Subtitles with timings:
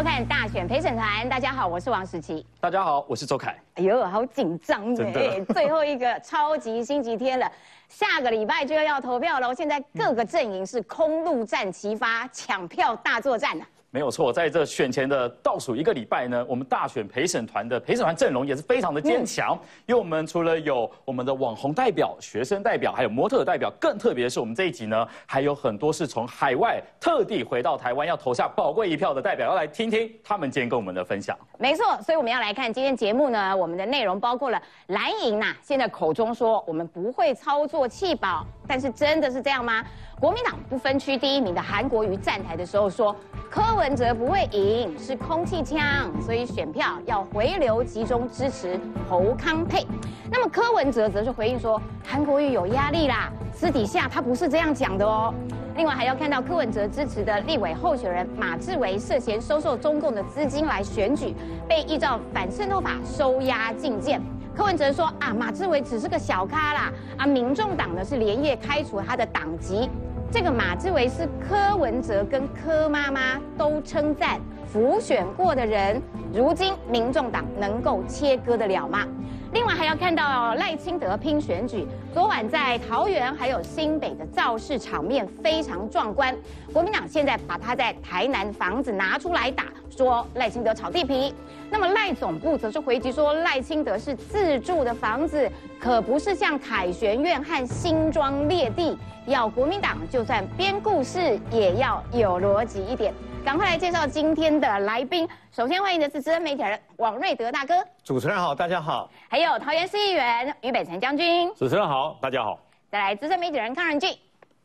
[0.00, 2.46] 收看大选陪审团，大家好，我是王时琪。
[2.58, 3.54] 大家好，我是周凯。
[3.74, 5.44] 哎呦，好紧张耶！
[5.52, 7.52] 最后一个超级星期天了，
[7.86, 9.54] 下个礼拜就要投票了。
[9.54, 13.64] 现在各个阵营是空路战齐发，抢票大作战呢。
[13.92, 19.58] 没有错，在这选前的倒数一个礼拜呢，我们大选陪审团的陪审团阵容也是非常的坚强。
[19.84, 31.36] 因为我们除了有我们的网红代表、学生代表，还有模特代表，更特别的是，我们这一集呢，还有很多是从海外特地回到台湾要投下宝贵一票的代表，要来听听他们今天跟我们的分享。
[31.58, 39.84] 没错，所以我们要来看今天节目呢，我们的内容包括了蓝营呐，现在口中说我们不会操作弃保，但是真的是这样吗？
[40.20, 43.16] 国民党不分区第一名的韩国瑜站台的时候说。
[43.50, 48.78] 柯文哲不会赢，是空气枪，所以选票要回流集中支持
[49.08, 49.84] 侯康佩。
[50.30, 55.34] 那么柯文哲则是回应说，韩国瑜有压力啦，私底下他不是这样讲的哦。
[55.74, 61.34] 另外还要看到柯文哲支持的立委候选人马志伟涉嫌收受中共的资金来选举，
[61.68, 64.22] 被依照反渗透法收押禁见。
[64.60, 69.88] 柯文哲说啊，马志伟只是个小咖啦，啊，民众党呢是连夜开除他的党籍。
[70.30, 74.38] 这个马志伟是柯文哲跟柯妈妈都称赞
[74.70, 76.02] 浮选过的人，
[76.34, 79.06] 如今民众党能够切割得了吗？
[79.54, 86.36] 另外还要看到赖清德拼选举，昨晚在桃园还有新北的造势场面非常壮观。
[86.72, 91.32] 国民党现在把他在台南房子拿出来打，说赖清德炒地皮。
[91.70, 95.48] 那么赖总部则是回击说，赖清德是自住的房子，
[95.80, 98.98] 可不是像凯旋院和新庄列地。
[99.26, 103.14] 要国民党就算编故事也要有逻辑一点。
[103.44, 105.26] 赶快来介绍今天的来宾。
[105.50, 107.74] 首先欢迎的是资深媒体人王瑞德大哥。
[108.04, 109.10] 主持人好，大家好。
[109.28, 111.50] 还有桃园市议员于北辰将军。
[111.54, 112.58] 主持人好，大家好。
[112.90, 114.10] 再来资深媒体人康仁俊。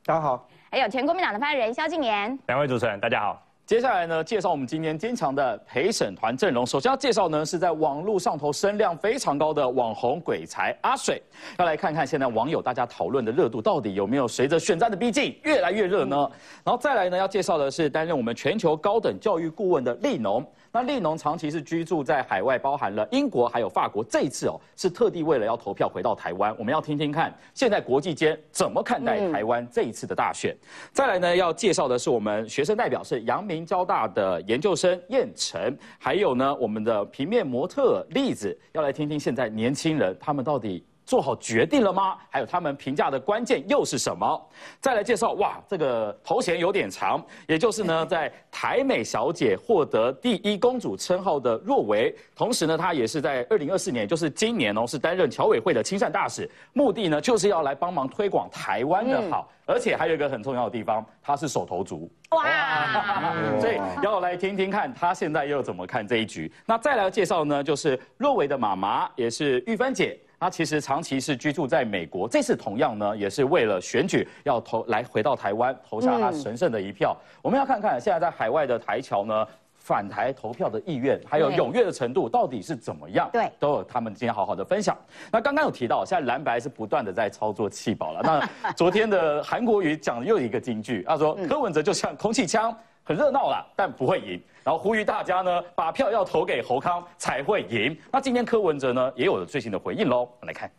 [0.06, 0.48] 大家好。
[0.72, 2.38] 还有前国民党的发言人萧敬言。
[2.48, 3.42] 两位主持人大家好。
[3.66, 6.64] 接下来呢，介绍我们今天坚强的陪审团阵容。
[6.64, 11.20] 首先要介绍呢，是在网络上头声量非常高的网红鬼才阿水。
[11.58, 16.30] 要来看看现在网友大家讨论的热度到底有没有随着选战的逼近越来越热呢？
[16.64, 20.46] 然后再来呢，要介绍的是担任我们全球高等教育顾问的利农。
[20.76, 24.04] 那利农长期是居住在海外，包含了英国还有法国。
[24.04, 26.54] 这一次哦，是特地为了要投票回到台湾。
[26.60, 30.54] 我们要听听看，现在国际间怎么看待台湾这一次的大选。
[30.92, 40.86] 再来呢，要介绍的是我们学生代表是阳明交大的研究生燕晨，还有呢我们的平面模特栗子，要来听听现在年轻人他们到底。
[41.06, 42.18] 做好决定了吗？
[42.30, 44.50] 还有他们评价的关键又是什么？
[44.82, 66.52] 再来介绍哇，这个头衔有点长，也就是呢，在台美小姐获得第一公主称号的若维，同时呢，她也是在二零二四年，就是今年哦，是担任侨委会的亲善大使，目的呢就是要来帮忙推广台湾的好，而且还有一个很重要的地方，她是手头族哇，所以要来听听看她现在又怎么看这一局。
[66.66, 70.20] 那再来介绍呢，就是若维的妈妈，也是玉芬姐。
[70.40, 77.16] 他其实长期是居住在美国，这次同样呢，也是为了选举要投来回到台湾投下他神圣的一票。
[77.42, 83.30] 我们要看看现在在海外的台侨呢，反台投票的意愿还有踊跃的程度到底是怎么样？
[83.32, 84.98] 对，都有他们今天好好的分享。
[85.32, 88.22] 那刚刚有提到，现在蓝白是不断的在操作气保了。
[88.24, 92.76] 那 昨天的韩国瑜讲又一个金句，他说柯文哲就像空气枪。
[93.06, 94.42] 很热闹啦，但不会赢。
[94.64, 97.96] 然后呼吁大家呢，把票要投给侯康才会赢。
[98.12, 100.22] 那今天柯文哲呢，也有了最新的回应喽。
[100.22, 100.72] 我们来看，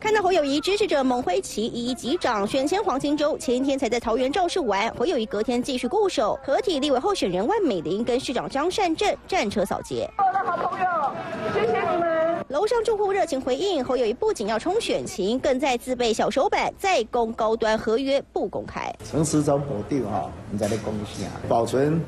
[0.00, 2.46] 看到侯友谊支持者猛挥旗，一一击掌。
[2.46, 10.08] 选前黄金周，前一天才在桃园造势完，侯友谊隔天继续固守，合体立委候选人万美玲跟市长张善政战车扫街。
[10.16, 11.12] 我的好朋友，
[11.52, 12.38] 谢谢你们。
[12.48, 18.94] 楼上住户热情回应，侯友谊不仅要冲选情，更在自备小手板，再供高端合约不公开。
[19.04, 22.00] 陈时中否定哈，你在那恭喜啊，保存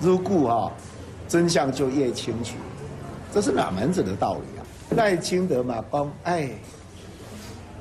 [0.00, 0.72] 入故哈，
[1.28, 2.56] 真相就越清楚，
[3.32, 4.60] 这是哪门子的道理啊？
[4.96, 6.50] 赖清德马公，哎，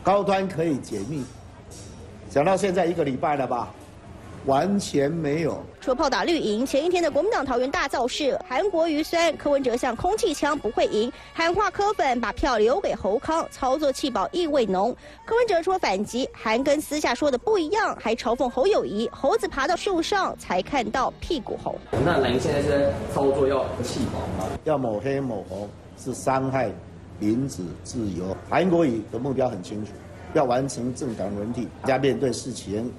[0.04, 1.24] 高端可以解密，
[2.30, 3.72] 讲到现在一个礼拜了吧？
[4.48, 5.62] 完全没有。
[5.80, 14.96] 除炮打绿营，前一天的国民党桃园大造势，韩国瑜酸柯文哲像空气枪不会赢，喊话柯粉把票留给侯康，操作气保意味浓。
[15.24, 21.76] 柯文哲说反击，韩跟私下说的不一样，还嘲讽侯友谊，猴子爬到树上才看到屁股红。
[22.04, 24.50] 那蓝现在在操作要气保吗？
[24.64, 25.70] 要抹黑抹红，
[26.04, 26.72] 是伤害
[27.22, 28.36] 民主自由。
[28.50, 29.92] 韩国瑜的目标很清楚，
[30.34, 32.92] 要完成政党轮替，大家面对事情。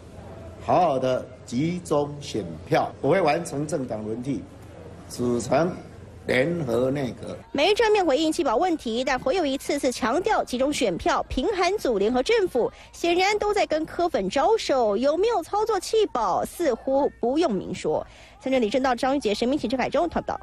[0.65, 4.41] 好好的集中选票，我会完成政党轮替，
[5.09, 5.73] 组成
[6.29, 7.37] 联合内阁。
[7.51, 14.97] 没正面回应弃保问题，但侯友谊次次强调集中选票、平韩组联合政府，显然都在跟柯粉招手。
[14.97, 18.07] 有没有操作弃保，似乎不用明说。
[18.41, 20.41] 参政李正道、张玉杰、神明请陈凯中谈到。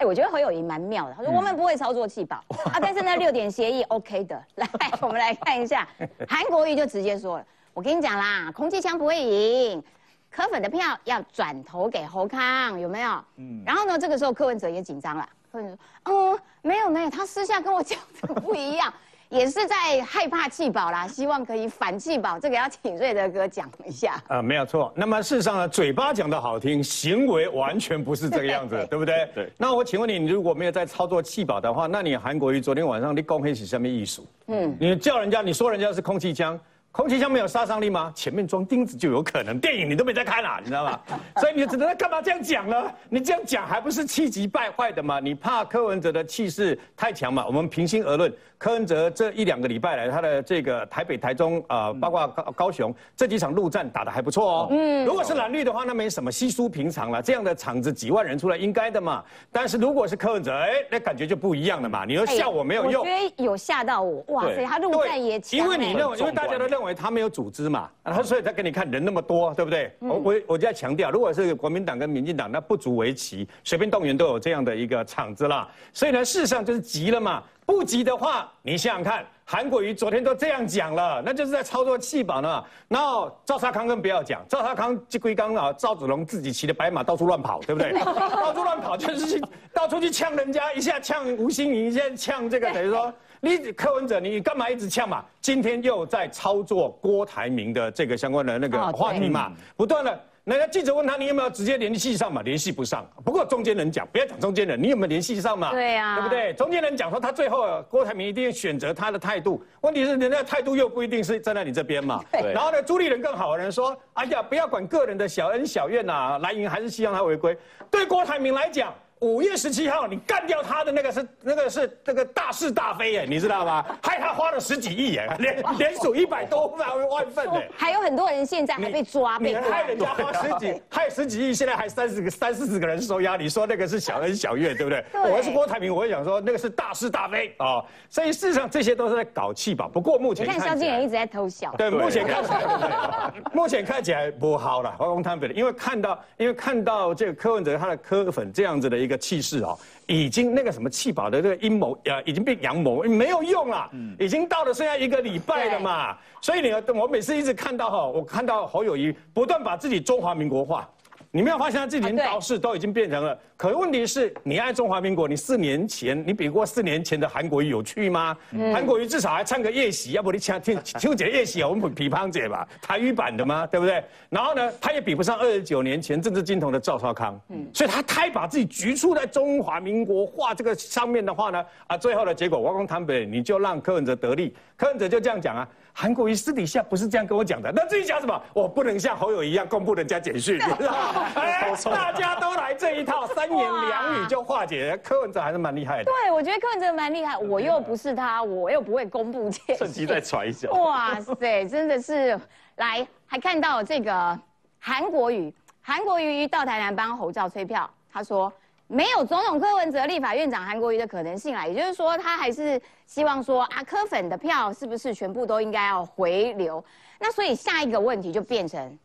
[0.00, 1.14] 哎，我觉得侯友谊蛮妙的。
[1.14, 2.36] 他说我们不会操作气保
[2.72, 4.42] 啊，但是呢六点协议 OK 的。
[4.56, 4.66] 来，
[5.02, 5.86] 我们来看一下，
[6.26, 7.44] 韩国瑜就直接说了，
[7.74, 9.82] 我跟你讲啦，空气枪不会赢，
[10.30, 13.22] 柯粉的票要转投给侯康，有没有？
[13.36, 13.62] 嗯。
[13.66, 15.76] 然后呢，这个时候柯文哲也紧张了，柯文哲
[16.06, 18.90] 说，嗯，没有没有，他私下跟我讲的不一样。
[19.30, 24.20] 也是在害怕弃保啦，希望可以反弃保，这个要请瑞德哥讲一下。
[24.28, 24.92] 呃，没有错。
[24.96, 29.28] 那么事实上呢，嘴巴讲的好听，行为完全不是这个样子， 对不对？
[29.32, 29.48] 对。
[29.56, 34.26] 那我请问你，你如果没有在操作弃保的话，那你韩国瑜昨天晚上你公开是什么艺术？
[34.48, 36.58] 嗯，你叫人家，你说人家是空气枪。
[36.92, 38.12] 空气枪没有杀伤力吗？
[38.16, 39.58] 前面装钉子就有可能。
[39.60, 40.98] 电影你都没在看啊，你知道吗？
[41.40, 42.92] 所以你只能干嘛这样讲呢？
[43.08, 45.20] 你这样讲还不是气急败坏的吗？
[45.20, 47.46] 你怕柯文哲的气势太强嘛？
[47.46, 54.68] 我们平心而论，柯文哲这一两个礼拜来，他的这个台北、台中啊，包括高高雄这几场陆战打得还不错哦。
[54.72, 57.22] 嗯，如果是蓝绿的话，那没什么稀疏平常了。
[57.22, 59.22] 这样的场子几万人出来应该的嘛。
[59.52, 62.04] 但是如果是柯文哲，哎，那感觉就不一样了嘛。
[62.04, 64.24] 你说笑我没有用，我觉得有吓到我。
[64.34, 65.60] 哇塞，他陆战也强。
[65.60, 66.79] 因为你认为，因为大家都认。
[66.80, 69.94] 认为他没有组织嘛，然后所以他给你看人那么多，对不对？
[69.98, 75.68] 我我我就在强调，如果是国民党跟民进党，那不足为奇，随便动员都有这样的一个场子啦。
[75.92, 77.42] 所以呢，事实上就是急了嘛。
[77.66, 82.64] 不急的话，你想想看，韩国瑜昨天都这样讲了，那就是在操作气保呢。
[82.88, 87.92] 然后赵沙康更不要讲，赵沙康这龟刚啊，赵子龙自己骑的白马到处乱跑，对不对？
[88.00, 89.44] 到处乱跑就是去
[89.74, 93.12] 到处去呛人家，一下呛吴欣颖，一下呛这个等于说。
[93.42, 95.24] 你柯文哲，你干嘛一直呛嘛？
[95.40, 100.20] 今天又在操作郭台铭的这个相关的那个话题嘛，不断的。
[100.42, 102.42] 那个记者问他，你有没有直接联系上嘛？
[102.42, 103.06] 联系不上。
[103.24, 105.70] 不过中间人讲，不要讲中间人，你有没有联系上嘛？
[105.70, 106.52] 对呀，对不对？
[106.54, 112.22] 中间人讲说他最后郭台铭一定选择他的态度，问题是人家态度又不一定是站在你这边嘛。
[112.32, 112.52] 对。
[112.52, 117.56] 然后呢，朱立伦更好，人说，哎呀，不要管个人的小恩小怨呐，蓝营还是希望他回归。
[117.90, 118.92] 对郭台铭来讲。
[119.20, 123.84] 五月十七号，你干掉他的那个是那个是那个大是大非哎，你知道吗？
[124.02, 127.70] 害他花了十几亿哎， 连连数一百多万万份耶。
[127.76, 135.04] 还有很多人现在还被抓，被害人家花十几， 害十几亿，现在还三十个三四十个人收押，你说那个是小恩小怨，对不对？
[135.12, 137.84] 我要是郭台铭，我会想说那个是大是大非啊。
[138.08, 139.86] 所以事实上这些都是在搞气吧。
[139.92, 141.74] 不过目前你看萧敬仁一直在偷笑。
[141.76, 144.96] 对，目前看起来，目前看起来不好了。
[144.98, 149.78] 我讲坦因为看到因为看到这个柯文哲他的柯粉这样子的一个气势哦。
[150.06, 160.88] 已经那个什么气保的这个阴谋呃，已经变阳谋，没有用了，已经到了剩下一个礼拜了嘛，所以你我每次一直看到哈，我看到侯友谊不断把自己中华民国化。
[161.32, 163.38] 你没有发现他这连导师都已经变成了？
[163.56, 168.36] 可问题是，你爱中华民国，你四年前你比过四年前的韩国瑜有趣吗？
[168.72, 173.64] 韩国瑜至少还唱个夜袭，要不你唱听听姐夜袭，我们琵琶姐吧，台语版的吗？
[173.64, 174.02] 对不对？
[174.28, 177.40] 然后呢，他也比不上二十九年前政治金童的赵少康。
[177.48, 185.68] 嗯，所以他太把自己局促在中华民国化这个上面的话呢，啊，最后的结果，我讲坦白，你就让柯文哲得利，柯文哲就这样讲啊。
[185.92, 190.58] 韩国瑜私底下不是这样跟我讲的，那至于讲什么，我不能像侯友一样公布人家简讯？
[191.84, 194.96] 大家都来这一套，三言两语就化解。
[195.02, 196.04] 柯文哲还是蛮厉害的。
[196.04, 200.70] 对，我觉得柯文哲蛮厉害，我又不是他，我又不会公布简讯，趁机再传一下。
[200.70, 202.38] 哇塞，真的是
[202.76, 204.38] 来，还看到这个
[204.78, 208.52] 韩国瑜，韩国瑜到台南帮侯照催票，他说。
[208.92, 216.84] 没有总统柯文哲、立法院长韩国瑜的可能性啦，也就是说，他还是希望说啊，柯粉的票是不是全部都应该要回流？
[217.20, 218.98] 那所以下一个问题就变成，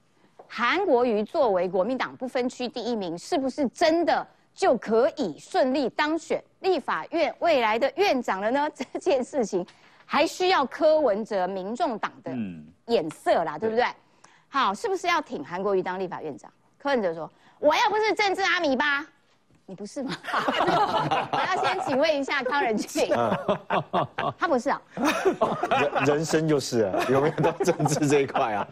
[0.47, 4.25] 韩国瑜作为国民党不分区第一名，是不是真的
[4.55, 8.67] 就可以顺利当选立法院未来的院长了呢？
[8.73, 9.63] 这件事情
[10.03, 12.31] 还需要柯文哲、民众党的
[12.87, 13.85] 眼色啦，对不对？
[14.47, 16.51] 好，是不是要挺韩国瑜当立法院长？
[16.79, 19.05] 柯文哲说：“我要不是政治阿米巴。”
[19.67, 20.12] 你不是吗？
[21.31, 23.10] 我要先请问一下康仁俊，
[24.38, 24.79] 他不是啊。
[25.79, 28.67] 人人生就是啊，有没有到政治这一块啊？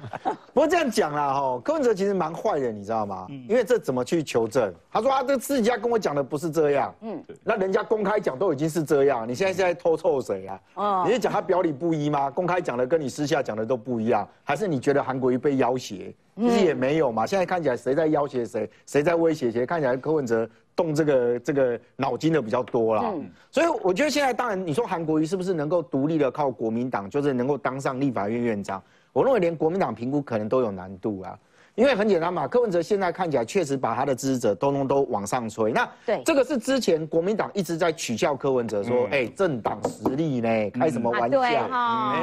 [0.53, 3.25] 不过这样讲啦，哈，柯文哲其实蛮坏的，你知道吗？
[3.49, 4.71] 因为这怎么去求证？
[4.91, 6.93] 他说啊，这私底下跟我讲的不是这样。
[7.01, 10.59] 嗯，那人家公开讲都已经是这样，你现在是在偷臭谁啊？
[10.75, 12.29] 哦，你是讲他表里不一吗？
[12.29, 16.15] 公开讲的跟你私下讲的都不一样，还是你觉得韩国瑜被要挟？
[16.35, 17.27] 其实也没有嘛。
[17.27, 19.65] 现在看起来谁在要挟谁，谁在威胁谁？
[19.67, 20.49] 看起来柯文哲。
[20.75, 23.13] 动这个这个脑筋的比较多了，
[23.51, 28.81] 所以我觉得现在当然你说韩国瑜是不是能够独立的靠国民党，就是能够当上立法院院长？
[29.11, 31.37] 我认为连国民党评估可能都有难度啊。
[31.75, 35.71] 因为很简单嘛，柯文哲现在看起来确实把他的支持者通通都往上吹。
[35.71, 41.41] 那对这个是之前国民党一直在取笑柯文哲说，哎、政党实力呢，开什么玩笑？
[41.41, 41.55] 哎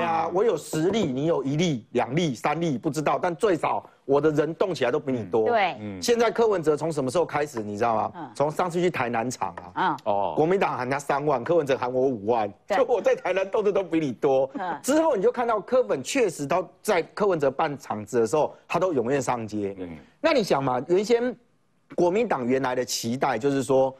[0.03, 5.47] 呀，我有十例，你有一例、两例、三例，不知道，但最少我的人动起来都比你多。
[5.47, 8.13] 对，现在柯文哲从什么时候开始，你知道吗？
[8.17, 8.31] 嗯？
[8.35, 12.77] 从上次去台南场啊，嗯，哦，国民党喊他三万，柯文哲喊我五万，对。
[12.77, 14.51] 就我在台南动的都比你多。
[14.55, 14.77] 嗯。
[14.83, 19.77] 之后你就看到柯粉确实都在柯文哲办场子的时候，他都踊跃上街。
[19.79, 19.97] 嗯。
[20.21, 21.33] 那你想嘛，原先
[21.95, 23.95] 国民党原来的期待就是说，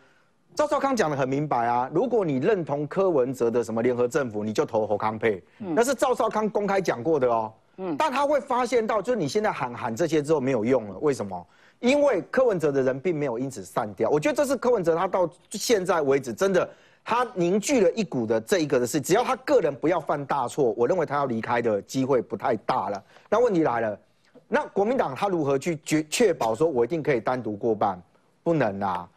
[0.57, 7.53] 赵少康讲的很明白啊，如果你认同柯文哲的什么联合政府，你就投侯康配，那是赵少康公开讲过的哦。
[7.99, 11.47] 但他会发现到，就是你现在喊喊这些之后没有用了，为什么？
[11.81, 14.11] 因为柯文哲的人并没有因此散掉。
[14.11, 16.69] 我觉得这是柯文哲他到现在为止真的。
[17.03, 23.03] 他凝聚了一股的这一个的事，只要他个人不要犯大错，我认为他要离开的机会不太大了。
[23.31, 23.99] 那问题来了，
[24.47, 28.01] 那国民党他如何去确确保说我一定可以单独过半？
[28.43, 29.09] 不能啊。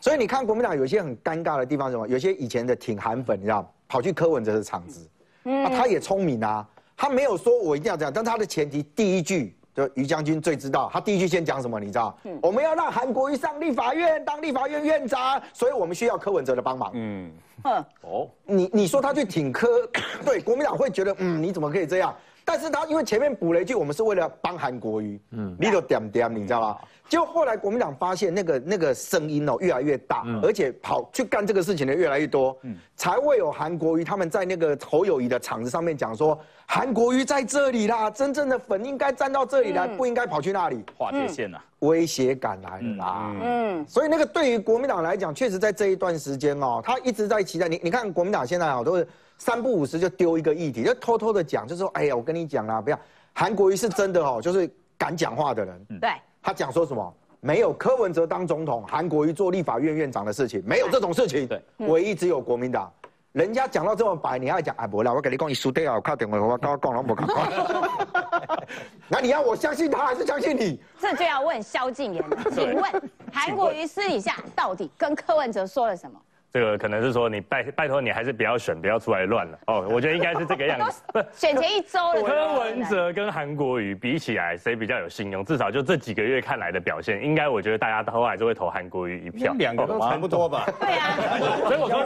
[0.00, 2.06] 所以你看国民党有一些很尴尬的地方是什么？
[2.06, 5.08] 有些以前的挺韩粉，你知道，跑去柯文哲的场子，
[5.44, 6.68] 啊，他也聪明啊，
[7.00, 9.56] 他没有说我一定要这样，但他的前提第一句。
[9.72, 11.78] 就于将军最知道，他第一句先讲什么？
[11.78, 12.14] 你知道？
[12.42, 16.90] 我们要让韩国瑜上立法院当立法院院长，所以我们需要柯文哲的帮忙。
[16.94, 17.30] 嗯，
[17.62, 19.88] 嗯，哦，你你说他去挺柯，
[20.26, 22.14] 对国民党会觉得，嗯，你怎么可以这样？
[22.52, 26.78] 但是他因为前面补了一句，我们是为了帮韩国瑜，嗯，你都点点，你知道吗？
[27.08, 32.76] 结果后来国民党发现那个那个声音哦越来越大，而且跑去干这个事情的越来越多，嗯。
[32.96, 43.32] 才会有韩国瑜他们在那个侯友谊的场子上面讲说，韩国瑜在这里啦，真正的粉应该站到这里来，不应该跑去那里，划界线呐，威胁感来了啦。
[43.40, 47.68] 嗯，所以那个对于国民党来讲，确实在这一段时间哦，他一直在期待。
[47.68, 47.80] 你。
[47.84, 49.06] 你看国民党现在哦，都是
[49.40, 53.00] 三不五时就丢一个议题，就偷偷的讲，就是说，哎呀，我跟你讲啦，不要。
[53.32, 55.86] 韩国瑜是真的哦，就是敢讲话的人。
[55.98, 57.14] 对，他讲说什么？
[57.40, 61.46] 没有柯文哲当总统，韩国瑜做立法院院长的事情，没有这种事情。
[61.46, 62.92] 对，唯一只有国民党。
[63.32, 64.86] 人家讲到这么白，你还讲啊？
[64.86, 68.62] 不啦，我跟你讲，你输掉，我靠电话，我刚刚讲了，我刚刚。
[69.08, 70.78] 那你要我相信他，还是相信你？
[70.98, 72.36] 这就要问萧敬言了。
[72.50, 72.84] 请问
[73.32, 76.20] 韩国瑜私底下到底跟柯文哲说了什么？
[76.52, 79.86] 这个可能是说你拜拜托你还是不要选，不要出来乱了哦。
[79.88, 81.02] 我觉得应该是这个样子。
[81.12, 85.44] 不，选前一周了，柯文哲跟韩国瑜比起来，谁比较有信用？
[85.44, 89.54] 至少就这几个月看来的表现，应该我觉得大家都还是会投韩国瑜一票。
[89.58, 90.66] 两个都差不多吧。
[90.80, 91.16] 对啊，
[91.66, 92.02] 所以我说，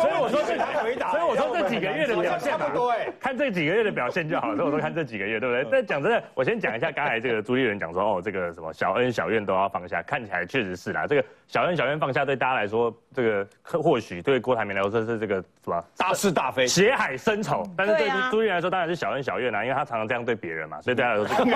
[0.00, 3.08] 所以我说这他回答，所以我说这几个月的表现差不多哎。
[3.20, 4.56] 看这几个月的表现就好了。
[4.56, 5.66] 所以我说看这几个月，对不对？
[5.72, 11.06] 但讲真的，我先讲一下刚才这个朱立伦讲说，哦，这个什么小恩小怨都要放下，看起来确实是啦。
[11.06, 13.46] 这个小恩小怨放下，对大家来说，这个
[13.82, 17.62] 或许对郭台铭来说这是这个什么大是大非，血海深仇。
[17.76, 21.50] 但是对对啊朱立伦来说，当然是小恩小怨啦，因为他常常这样对别人嘛，所以对他来说这个。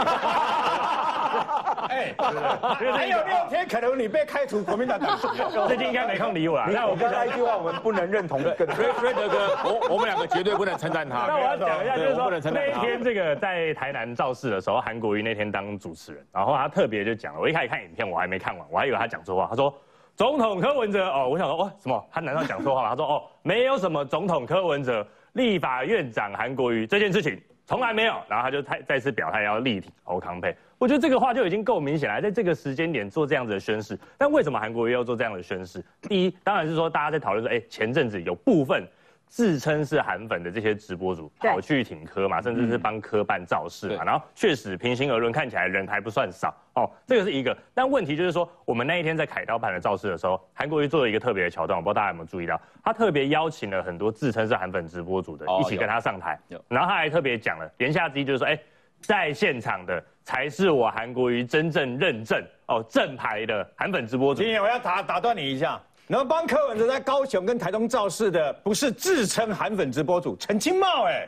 [1.88, 5.28] 哎，还有六天，可能你被开除国民党党籍。
[5.68, 6.68] 最近应该没空理我啊。
[6.72, 8.54] 那我刚才一句话，我们不能认同的。
[8.56, 11.26] 瑞瑞德哥，我我们两个绝对不能称赞他。
[11.28, 12.28] 那我要讲一下，就是说。
[12.50, 19.72] 那一天这个在台南造势的时候，韩国瑜那天当主持人，然后他特别就讲了，我一开始看影片我还没看完，我还以为他讲错话，他说
[20.14, 22.06] 总统柯文哲哦，我想说哇什么？
[22.12, 22.90] 他难道讲错话吗？
[22.90, 30.54] 他说哦，没有什么总统柯文哲，立法院长韩国瑜这件事情从来没有，然后他就再再次表态要力挺侯康佩。
[30.78, 33.98] 我觉得这个话就已经够明显了，在这个时间点做这样子的宣誓。
[34.16, 35.84] 但为什么韩国瑜要做这样的宣誓？
[36.02, 38.86] 第一，当然是说大家在讨论说，哎，前阵子有部分
[39.26, 47.56] 自称是韩粉的这些直播主跑去挺科嘛，甚至是帮科办造势嘛，然后确实平心而论，看起来人还不算少哦，这个是一个。
[47.74, 58.56] 但问题就是说，我们那一天在凯刀办的造势的时候，韩国瑜做了一个特别的桥段，我不知道大家有没有注意到，他特别邀请了很多自称是韩粉直播主的哦一起跟他上台，然后他还特别讲了，言下之意就是说，哎。
[59.00, 64.52] 在现场的才是我韩国瑜真正认证哦正牌的韩粉直播主今。
[64.52, 71.26] 天我要打打断你一下，能帮柯文哲在高雄跟台东造势的，不是自称韩粉直播主陈清茂哎，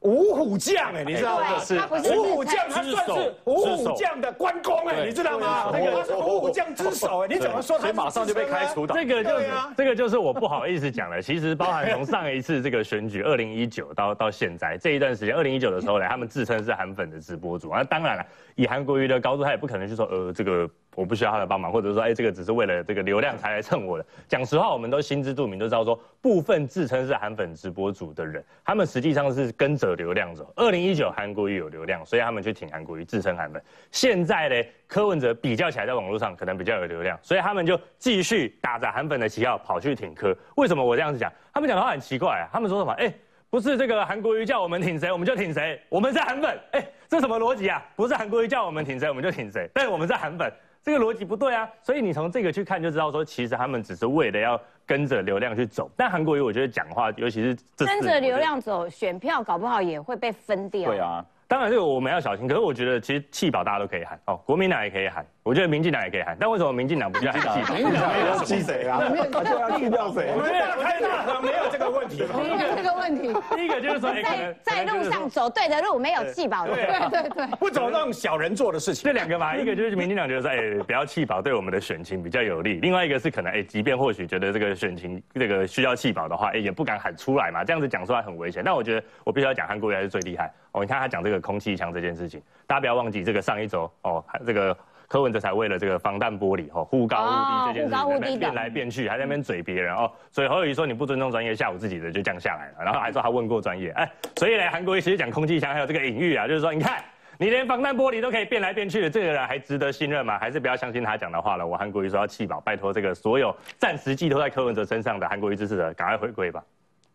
[0.00, 1.58] 五虎将哎，你知道吗？
[1.58, 1.74] 是
[2.16, 5.70] 五虎将，他算是五虎将的关公哎，你知道吗？
[5.72, 8.96] 那个他是五虎将之首哎，你怎么说他马上就被开除党。
[8.96, 11.20] 这个就是、对啊这个就是我不好意思讲了。
[11.20, 17.70] 其实包含从上一次这个选举，二零一九到到现在这一段时间，二零一九的时候呢，他们自称是韩粉的直播主。
[17.72, 18.24] 那当然了，
[18.54, 24.04] 以韩国瑜的高度，他也不可能去说呃这个我不需要他的帮忙，或者说哎这个只是为了这个流量才来蹭我的。
[24.26, 30.52] 讲实话，我们都心知肚明，都知道说部分自称是韩粉直播主的人，他们实际上是跟着流量走。
[30.56, 33.62] 二零一九韩国瑜有流量，所以他们去挺韩国瑜，自称韩粉。
[33.92, 40.36] 现在呢，柯文哲比较起来，在网络上可能比较有流量，所以他们就继续打着韩粉的旗号跑去挺柯。
[40.56, 41.32] 为什么我这样子讲？
[41.54, 42.92] 他们讲的话很奇怪啊，他们说什么？
[42.94, 43.14] 哎、
[43.50, 47.80] 不是这个韩国瑜叫我们挺谁，我们就挺谁，我们是韩粉，哎，这什么逻辑啊？
[47.94, 50.52] 不是韩国瑜叫我们挺谁，我们就挺谁，但我们是韩粉，
[50.88, 51.68] 这个逻辑不对啊。
[51.82, 55.90] 所以你从这个去看就知道，说其实他们只是为了要跟着流量去走。
[55.96, 60.90] 但韩国瑜我觉得讲话，尤其是跟着流量走，选票搞不好也会被分掉。
[60.90, 62.48] 对啊，当然这个我们要小心。
[62.48, 66.36] 可是我觉得其实气保大家都可以喊哦，国民党也可以喊，我觉得民进党也可以喊。
[66.38, 67.72] 但为什么民进党不去喊气？
[67.72, 69.00] 民进党没有气谁啊？
[69.32, 70.42] 他就要气掉谁我？
[70.42, 72.22] 们大开大合没有这个问题。
[72.22, 76.74] 没有这个问题，第一个就是说，哎，在在路上走对的路，没有气保的。
[76.74, 77.46] 对啊对对对。
[77.56, 79.18] 不走那种小人做的事情这。
[79.18, 88.62] 两个嘛，一个就是民进党觉得说，哎，不要气保，对我们的选情比较有利；另外一个是可能，哎，即便或许觉得这个选情这个需要气保的话，哎，也不敢喊出来嘛，这样子讲出来很危险。
[88.62, 90.82] 但我觉得我必须要讲，韩国瑜还是最厉害哦。
[90.82, 94.76] 你看他讲这个空气枪这件事情，大家不要忘记，这个上一周哦，还这个
[95.08, 100.08] 柯文哲才为了这个防弹玻璃哦，忽高忽低这件事哦忽高忽低的情在变来变去，还在那边嘴别人哦。
[100.30, 107.02] 所以侯友谊说你不尊重专业，下午自己的就降下来了，然后还说他问过专业，哎，所以呢，韩国瑜其实讲空气枪还有这个隐喻啊，就是说你看。
[107.40, 110.36] 你连防弹玻璃都可以变来变去的，这个人还值得信任吗？
[110.40, 111.64] 还是不要相信他讲的话了？
[111.64, 116.60] 我韩国瑜说要弃保，拜托这个所有暂时寄托在柯文哲身上的韩国瑜支持者，赶快回归吧。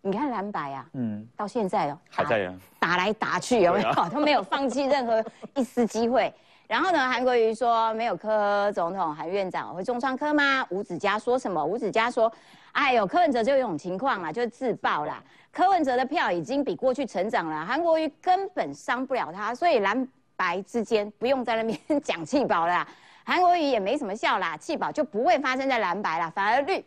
[0.01, 3.91] 你看蓝白啊，嗯，到现在哦，还在啊打来打去，有没有？
[4.09, 5.21] 都没有放弃任何
[5.55, 6.33] 一丝机会。
[6.73, 10.65] 然后呢，韩国瑜说没有柯总统，韩院长会重创柯吗？
[10.71, 11.63] 吴子嘉说什么？
[11.63, 12.33] 吴子嘉说，
[12.71, 15.23] 哎呦，柯文哲就有一种情况啦，就是自爆啦。
[15.51, 22.87] 柯文哲的票已经比过去成长了，韩国瑜根本伤不了他，所以蓝白之间不用在那边 讲气保啦。
[23.23, 26.83] 韩国瑜也没什么效啦，气保就不会发生在蓝白啦，反而绿。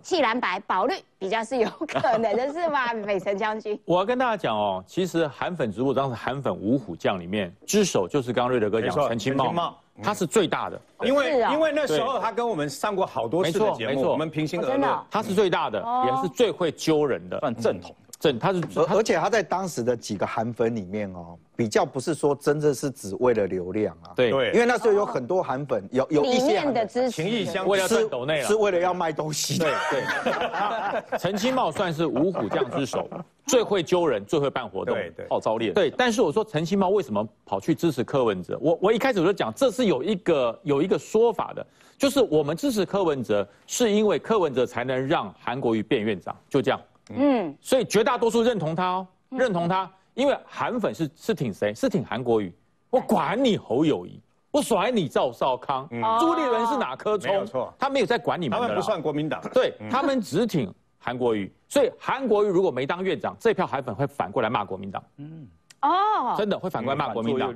[0.00, 2.92] 弃蓝白保绿比较是有可能的，是吗？
[3.04, 3.78] 美城将军。
[3.84, 14.98] 我要跟大家讲哦，其实韩粉植物当时韩粉五虎将里面，之首就是刚刚瑞德哥讲陈清茂陈清茂，他是最大的，因为因为那时候他跟我们上过好多次的节目，没错没错我们平心而论。
[15.10, 17.94] 他是最大的，哦也是最会揪人的，算正统。
[18.22, 28.54] 正他是而而且他在当时的几个韩粉里面哦，比较不是说真正是只为了流量啊，对对因为那时候有很多韩粉，有有一些韩粉面的支持情谊相为了是赚抖内了是。
[28.54, 30.04] 为了要卖东西的对。
[30.22, 33.10] 对， 陈清茂算是五虎将之首，
[33.46, 35.72] 最会揪人，最会办活动，对对号召力。
[35.72, 38.56] 对，但是我说陈清茂为什么跑去支持柯文哲？
[38.60, 41.66] 我我一开始我就讲，这是有一个有一个说法的，
[41.98, 46.80] 就是我们支持柯文哲，是因为柯文哲才能让韩国瑜变院长，就这样。
[47.16, 51.74] 嗯，所以绝大多数认同他哦，认同他，因为韩粉是是挺谁？
[51.74, 52.52] 是挺韩国瑜。
[52.90, 54.20] 我管你侯友谊，
[54.50, 55.88] 我甩你赵少康，
[56.20, 57.30] 朱立伦是哪颗葱？
[57.30, 59.40] 没有错他没有在管你们的他们不算国民党。
[59.54, 65.48] 对他们只挺韩国瑜，所以韩国瑜如果没当院长，这票韩粉会反过来骂国民党，嗯
[65.80, 67.48] 哦，真的会反过来骂国民党。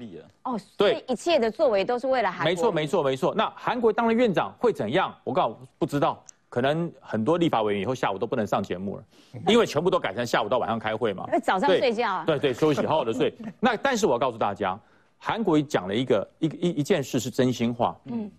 [0.43, 2.45] 哦，对所以一切的作为都是为了韩国。
[2.47, 3.35] 没错，没错，没错。
[3.35, 5.15] 那韩国当了院长会怎样？
[5.23, 9.05] 我告诉不知道，可能很多立法委员以后下午都不能上节目了，
[9.49, 11.33] 因为全部都改成下午到晚上开会嘛因。
[11.35, 12.25] 为 早上睡觉啊。
[12.25, 13.35] 对对，休息好好的睡。
[13.61, 14.79] 那但是我要告诉大家，
[15.19, 17.97] 韩国瑜讲了一个一一一件事是真心话。
[18.05, 18.31] 嗯，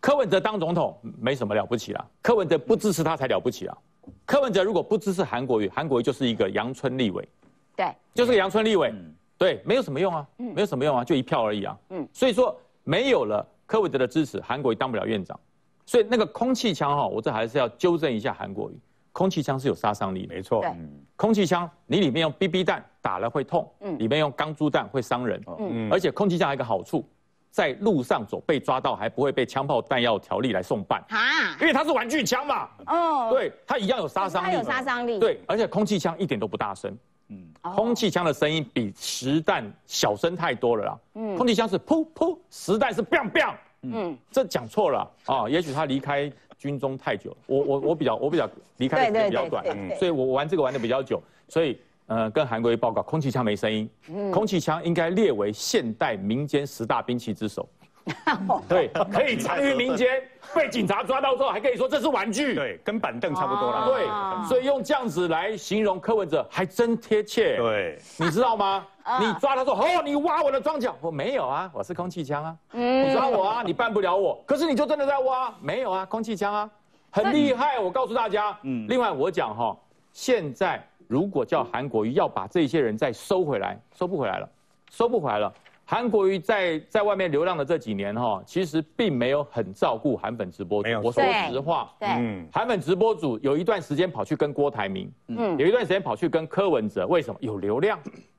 [0.00, 3.76] 柯文哲当总统没什么了不起啦，柯文哲不支持他才了不起啊。
[4.24, 7.28] 柯文哲如果不支持韩国瑜，韩国瑜就是一个阳春立委，
[7.76, 8.92] 对，就是个阳春立委，
[9.38, 11.78] 对，没有什么用啊，没有什么用啊，就一票而已啊。
[11.90, 15.38] 嗯，所以说没有了柯文哲的支持，韩国瑜当不了院长。
[15.84, 18.78] 所以那个空气枪哈，我这还是要纠正一下韩国语，
[19.12, 20.34] 空气枪是有杀伤力的。
[20.34, 20.70] 没错，对。
[21.16, 23.98] 空气枪你里面用 BB 弹打了会痛，嗯。
[23.98, 25.90] 里面用钢珠弹会伤人，嗯。
[25.90, 27.06] 而且空气枪还有一个好处，
[27.50, 31.18] 在路上走被抓到还不会被枪炮弹药条例来送办，哈，
[31.60, 36.96] 因为它是玩具枪嘛，哦，对，它一样有杀伤力，它有杀伤力。，对，而且空气枪一点都不大声，
[37.28, 37.52] 嗯。
[37.74, 41.36] 空气枪的声音比实弹小声太多了啦，嗯。
[41.36, 45.48] 空气枪是噗噗，实弹是 biang biang，嗯，这讲错了啊！
[45.48, 57.68] 也许他离开军中太久，我我我比较我比较离开的时间比较短对对对对，所以我玩这个玩的比较久，所以呃跟韩国瑜报告，空气枪没声音，嗯空气枪应该列为现代民间十大兵器之首。
[58.68, 60.20] 对，可以藏于民间，
[60.52, 62.52] 被警察抓到之后还可以说这是玩具。
[62.52, 63.86] 对，跟板凳差不多啦。
[63.86, 67.56] 对哦，所以用这样子来形容柯文哲还真贴切。
[67.58, 68.84] 对，你知道吗？
[69.04, 72.56] 啊你抓他说哦，你挖我的庄稼，我没有啊，我是空气枪啊。
[72.72, 74.42] 嗯你抓我啊，你办不了我。
[74.46, 76.70] 可是你就真的在挖，没有啊，空气枪啊，
[77.10, 77.78] 很厉害。
[77.78, 79.76] 我告诉大家，嗯，另外我讲哈，
[80.12, 84.48] 现在如果叫韩国瑜要把这些人再收回来，收不回来了，
[84.90, 85.52] 收不回来了。
[85.92, 91.02] 韩国瑜在在外面流浪的这几年哈，其实并没有很照顾韩粉直播主没有。
[91.02, 95.54] 我说实话，对，嗯，韩粉直播组有一段时间跑去跟郭台铭，嗯。
[95.58, 97.36] 有一段时间跑去跟柯文哲，为什么？
[97.42, 97.98] 有流量。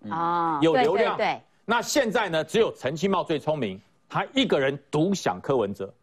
[0.10, 1.16] 哦对有流量。
[1.16, 1.28] 对。
[1.28, 5.94] 对，那现在呢，只有陈清茂最聪明，他一个人独享柯文哲，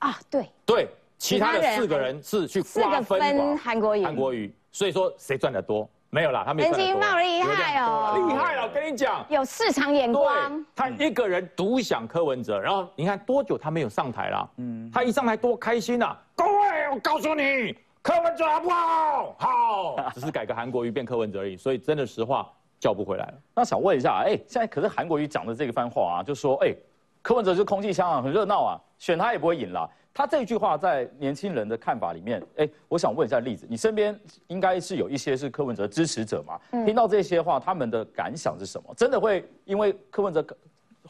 [0.00, 5.88] 啊，对，对，其他的四个人是去瓜分分韩国瑜，韩国瑜，所以说谁赚得多？
[6.14, 9.24] 没有啦，他没有陈金茂厉害哦，厉害了，我跟你讲。
[9.30, 14.50] 有市场眼光对，，他一个人独享柯文哲，然后你看多久他没有上台了？
[14.58, 16.14] 嗯，他一上台多开心啊！
[16.36, 19.34] 各位，我告诉你，柯文哲好不好？
[19.38, 22.46] 好，只是改个韩国瑜变柯文哲而已，所以真的实话
[22.78, 23.34] 叫不回来了。
[23.54, 26.74] 那想问一下，哎，现在可是韩国瑜讲的这个番话啊，就说，哎，
[27.22, 29.88] 柯文哲是空气枪啊，很热闹啊，选他也不会赢啦。
[30.14, 36.60] 他这句话在年轻人的看法里面，哎，我想问一下例子，你身边应该是有一些是柯文哲支持者嘛？
[36.84, 38.92] 听到这些话，他们的感想是什么？
[38.94, 40.44] 真的会因为柯文哲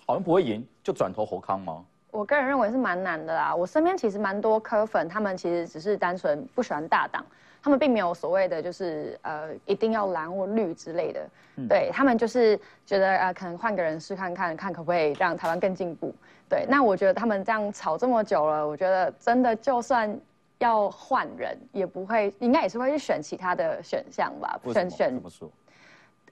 [0.07, 1.85] 好像不会赢，就转投侯康吗？
[2.13, 3.55] 我个人认为是蛮难的啦。
[3.55, 7.25] 我身边其实蛮多柯粉，他们其实只是单纯不喜欢大党，
[7.63, 11.29] 他们并没有所谓的就是呃一定要蓝或绿之类的。
[11.69, 16.15] 对他们就是觉得呃可能换个人试看看，看可不可以让台湾更进步。
[16.53, 20.15] 对，那我觉得他们这样吵这么久了，我觉得真的就算
[20.59, 25.51] 要换人，也不会，应该也是会去选其他的选项吧，为什么选选怎么说？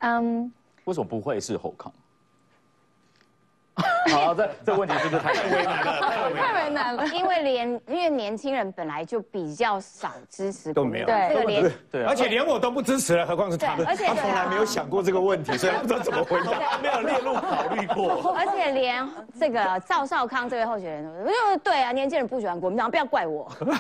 [0.00, 0.52] 嗯。
[0.85, 1.90] 为什么不会是侯康？
[4.12, 6.00] 好，这这问题是不是太为难了？
[6.33, 6.69] 太为
[7.14, 13.87] 因为连因为年轻人本来就比较少支持都没有对，这个连对啊而且连我都不支持了，何况是他们。
[13.87, 16.79] 而且他从来没有想过这个问题，所以他不知道怎么回答。
[16.83, 18.33] 没有列入考虑过。
[18.37, 23.74] 而且连这个赵少康这位候选人，我就对啊，年轻人不喜欢国民党，不要怪我， 怎么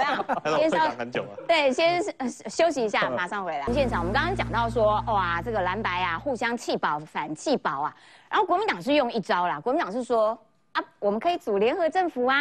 [0.00, 0.24] 样？
[0.58, 1.30] 先稍很久了。
[1.46, 3.64] 对，先呃休息一下，马上回来。
[3.72, 7.94] 现场我们刚刚讲到说，哇，这个蓝白啊，互相弃保、反弃保啊，
[8.30, 10.38] 然后国民党是用一招啦，国民党是说。
[10.72, 12.36] 啊，我们可以组联合政府啊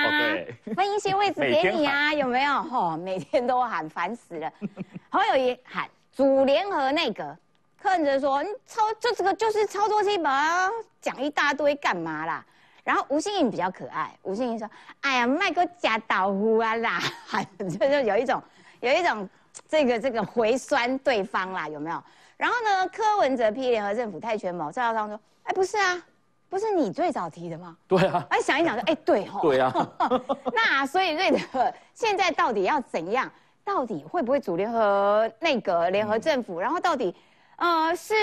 [0.75, 2.53] 分一些位置给你啊，有没有？
[2.63, 4.51] 吼、每天都喊，烦死了。
[5.09, 7.35] 侯友谊喊组联合内阁，
[7.81, 10.69] 柯文哲说你操就这个就是操作弃保啊，
[11.01, 12.45] 讲一大堆干嘛啦？
[12.83, 14.69] 然后吴欣颖比较可爱，吴欣颖说
[15.01, 17.01] ：“哎呀，卖个假豆腐啊啦，
[17.59, 18.41] 就就有一种
[18.79, 19.27] 有一种
[19.67, 22.01] 这个这个回酸对方啦，有没有？
[22.37, 26.01] 然后呢，柯文哲批联合政府太权谋，赵少康说：哎，不是啊，
[26.49, 27.75] 不是你最早提的吗？
[27.87, 29.73] 对啊，哎，想一想说，哎，对吼，对啊，
[30.53, 33.31] 那所以瑞德现在到底要怎样？
[33.63, 36.57] 到底会不会组联合内阁、联合政府？
[36.57, 37.13] 然后到底，
[37.57, 38.13] 呃，是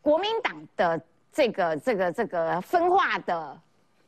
[0.00, 0.98] 国民党的
[1.30, 3.60] 这个这个这个分化的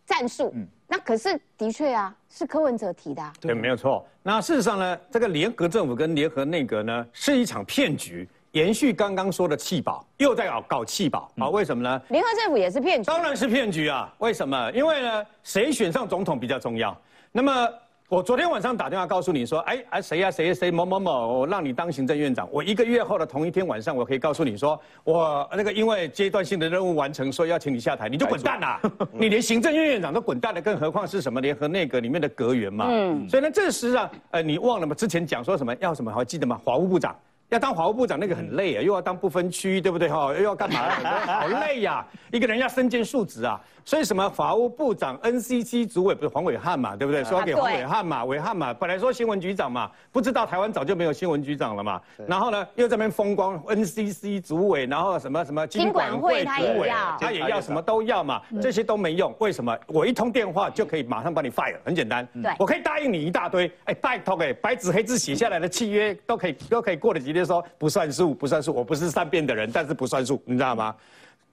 [0.07, 0.51] 战术？
[0.55, 3.33] 嗯那可是的确啊，是柯文哲提的、啊。
[3.41, 4.07] 对，没有错。
[4.23, 11.49] 那事实上呢，这个联合政府跟联合内阁呢，是一场骗局，延续刚刚说的弃保，又在搞搞弃保啊？
[11.49, 12.01] 为什么呢？
[12.11, 14.09] 联合政府也是骗局，当然是骗局啊！
[14.19, 14.71] 为什么？
[14.71, 16.97] 因为呢，谁选上总统比较重要。
[17.33, 17.69] 那么
[18.09, 22.49] 我昨天晚上打电话告诉你说，哎哎谁呀、谁谁某某某，我让你当行政院长。
[22.53, 28.81] 我一个月后的同一天晚上，我可以告诉你说，我那个因为阶段性的任务完成，所以要请你下台，你就滚蛋啦！
[29.11, 32.87] 你连行政院院长都滚蛋了，更何况是什么联合内阁里面的阁员嘛？
[32.89, 34.95] 嗯，所以呢，这实际上，呃，你忘了吗？
[34.95, 36.61] 之前讲说什么要什么，还记得吗？
[36.65, 37.17] 法务部长。
[37.55, 40.35] 要当法务部长那个很累啊，又要当不分区，对不对哈？
[40.35, 40.91] 又要干嘛？
[41.41, 43.61] 好累呀、一个人要身兼数职啊。
[43.87, 47.23] 所以什么法务部长、NCC 主委不是黄伟汉嘛，对不对？
[47.23, 52.01] 说要给黄伟汉嘛，伟汉嘛，本来说新闻局长嘛，不知道台湾早就没有新闻局长了嘛。
[52.27, 59.35] 然后呢，又这边风光 NCC 主委，然后什么什么经管会他也主委要他也要什么都要嘛，这些都没用。
[59.39, 59.79] 为什么？
[59.89, 62.27] 我一通电话就可以马上把你 fire，很简单。
[62.43, 68.73] 对我可以答应你一大堆，哎，拜托哎，白纸黑字写下来的契约都可以都可以过了几天说不算数，不算数。
[68.73, 70.95] 我不是善变的人，但是不算数，你知道吗？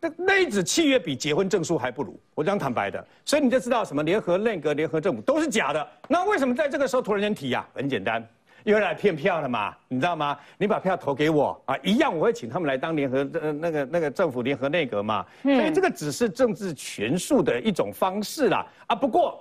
[0.04, 5.88] 那那一纸契约比结婚证书还不如，我讲坦白的，所以你就知道什么联合内阁、联合政府都是假的。
[6.08, 8.28] 那为什么在这个时候突然间提呀、很简单，
[8.64, 10.36] 因为来骗票了嘛，你知道吗？
[10.58, 15.24] 你把票投给我啊，一样我会请他们来当联合呃那个那个政府联合内阁嘛。
[15.44, 18.96] 所以这个只是政治权术的一种方式啦啊。
[18.96, 19.40] 不过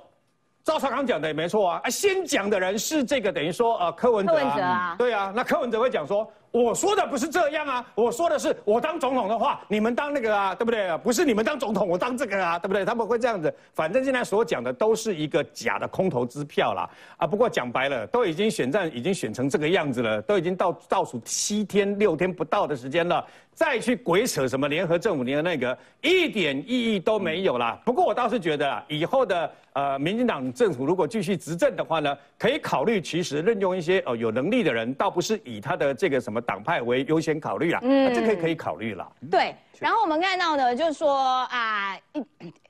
[0.63, 4.95] 赵少康讲的也没错啊，啊，先讲的人是这个等于说呃柯文哲柯文哲啊。
[4.99, 10.99] 对啊，那柯文哲会讲说，我说的不是这样啊，我说的是我当总统的话，你们当那个啊，对不对？
[10.99, 12.85] 不是你们当总统，我当这个啊，对不对？
[12.85, 16.91] 他们会这样子，反正现在所讲的都是一个假的空头支票啦。
[17.19, 27.81] 啊，不过讲白了，都已经选战已经选成这个样子了，都已经到倒数七天六天不到的时间了，再去鬼扯什么联合政府联合那个，一点意义都没有啦。
[27.85, 39.11] 不过我倒是觉得，以后的呃民进党政府如果继续执政的话呢，可以考虑其实任用一些呃有能力的人，倒不是以他的这个什么党派为优先考虑啦，嗯，这个可以考虑啦。
[39.31, 41.99] 对，然后我们看到呢，就是说啊，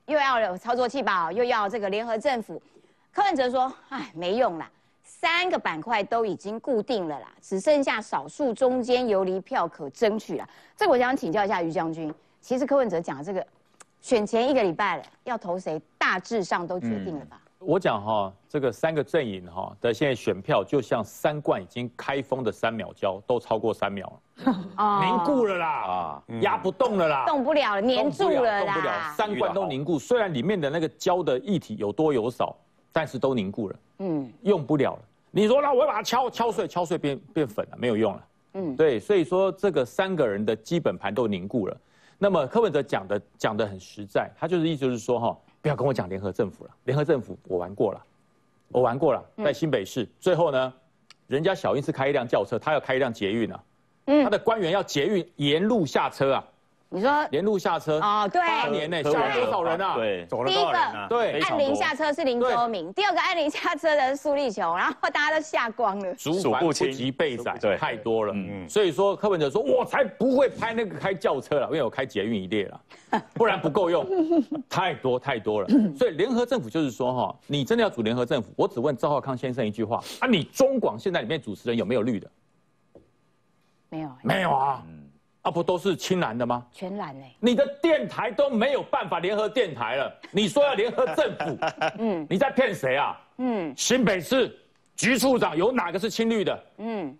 [0.06, 2.60] 又要有操作气保，又要这个联合政府。
[3.12, 4.70] 柯文哲说：“哎，没用啦，
[5.02, 13.44] 三个板块都已经固定了啦，只剩下少数中间游离票可争取了。”这个我想请教一下于将军，其实柯文哲讲的这个，
[14.00, 17.40] 选前一个礼拜了，要投谁，大致上都决定了吧？
[17.60, 29.98] 我讲哈，这个三个阵营哈的现在选票，就像三罐已经开封的三秒胶，都超过三秒了，凝固了啦，啊，压不动了啦，动不了了，粘住了动不了，三罐都凝固。
[29.98, 32.56] 虽然里面的那个胶的液体有多有少，
[32.92, 35.02] 但是都凝固了，嗯，用不了了。
[35.30, 41.76] 你说那我把它敲敲碎，敲碎变变粉了，没有用了，嗯，对，所以说这个三个人的基本盘都凝固了。
[42.16, 45.38] 那么柯文哲讲的讲的很实在，他就是意思就是说哈。
[45.62, 48.02] 不要跟我讲联合政府了，联合政府我玩过了，
[48.68, 50.72] 我玩过了，在新北市，最后呢，
[51.26, 53.62] 人家小英是开一辆轿车，他要开一辆捷运啊，
[54.06, 56.44] 他的官员要捷运沿路下车啊。
[56.92, 59.94] 你说连路下车哦，对，八年内，下了多少人啊？
[59.94, 61.06] 对，走了多少人啊？
[61.08, 68.32] 对，按铃下车是林周明，第二个按铃下车的是苏立琼， 然后大家都吓光了，数不及被宰，对，太多了。
[68.34, 72.80] 嗯，所以说柯文哲说，我才不会拍那个开轿车了，因为我开捷运一列了，
[73.34, 74.04] 不然不够用，
[74.68, 75.68] 太多太多了。
[75.96, 82.28] 所以联合政府就是说哈，你真的要组联合政府，我只问赵浩康先生一句话啊，你中广现在里面主持人有没有绿的？
[83.90, 84.82] 没有，没有啊。
[85.42, 86.66] 啊，不都是青蓝的吗？
[86.72, 87.24] 全蓝呢？
[87.40, 91.58] 你的电台都没有办法联合电台了， 你说要联合政府，
[91.98, 93.18] 嗯，你在骗谁啊？
[93.38, 94.54] 嗯，新北市
[94.96, 96.64] 局处长有哪个是青绿的？
[96.78, 97.16] 嗯，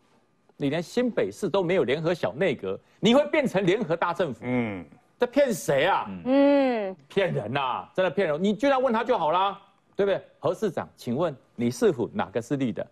[0.57, 4.41] 你连新北市都没有联合小内阁，你会变成联合大政府？
[4.45, 4.85] 嗯，
[5.17, 6.07] 在骗谁啊？
[6.27, 8.43] 嗯，骗人呐，真的骗人！
[8.43, 9.59] 你居然问他就好啦，
[9.97, 10.23] 对不对？
[10.39, 12.87] 何市长，请问你是否哪个是绿的？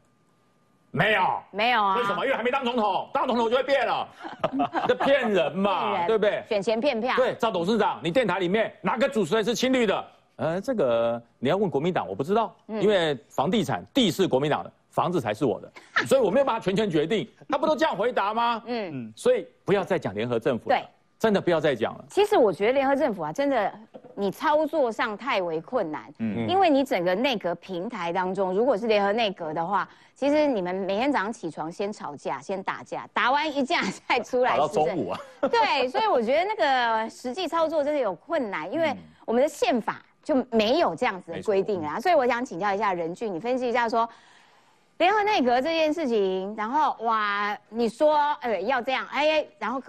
[0.99, 1.97] 没有，没有啊？
[1.97, 2.25] 为什么？
[2.25, 4.09] 因为还没当总统，当总统就会变了，
[4.89, 6.43] 这骗人嘛，对不对？
[6.49, 7.15] 选前骗票。
[7.17, 10.05] 对，赵董事长，你电台里面哪个主持人是青绿的？
[10.37, 15.73] 呃，这个你要问国民党，我不知道，因为房地产地是国民党的，房子才是我的，
[16.07, 17.29] 所以我没有办法全权决定。
[17.49, 18.61] 他不都这样回答吗？
[18.67, 20.77] 嗯嗯，所以不要再讲联合政府了。
[20.77, 20.85] 对。
[21.19, 22.05] 真的不要再讲了。
[22.09, 23.73] 其实我觉得联合政府啊，真的
[24.15, 26.03] 你操作上太为困难。
[26.19, 34.53] 嗯，因为你整个内阁平台当中，如果是联合内阁的话，其实你们每天早上起床先吵架，先打架，打完一架再出来。
[34.53, 35.19] 打到中午啊。
[35.51, 41.99] 对，所以我觉得那个实际操作真的有困难，因为我们的宪法就没有这样子的规定啊。
[41.99, 44.09] 所以我想请教一下任俊，你分析一下说。
[44.99, 49.81] 联合内阁这件事情，然后哇，你说哎要这样哎，然后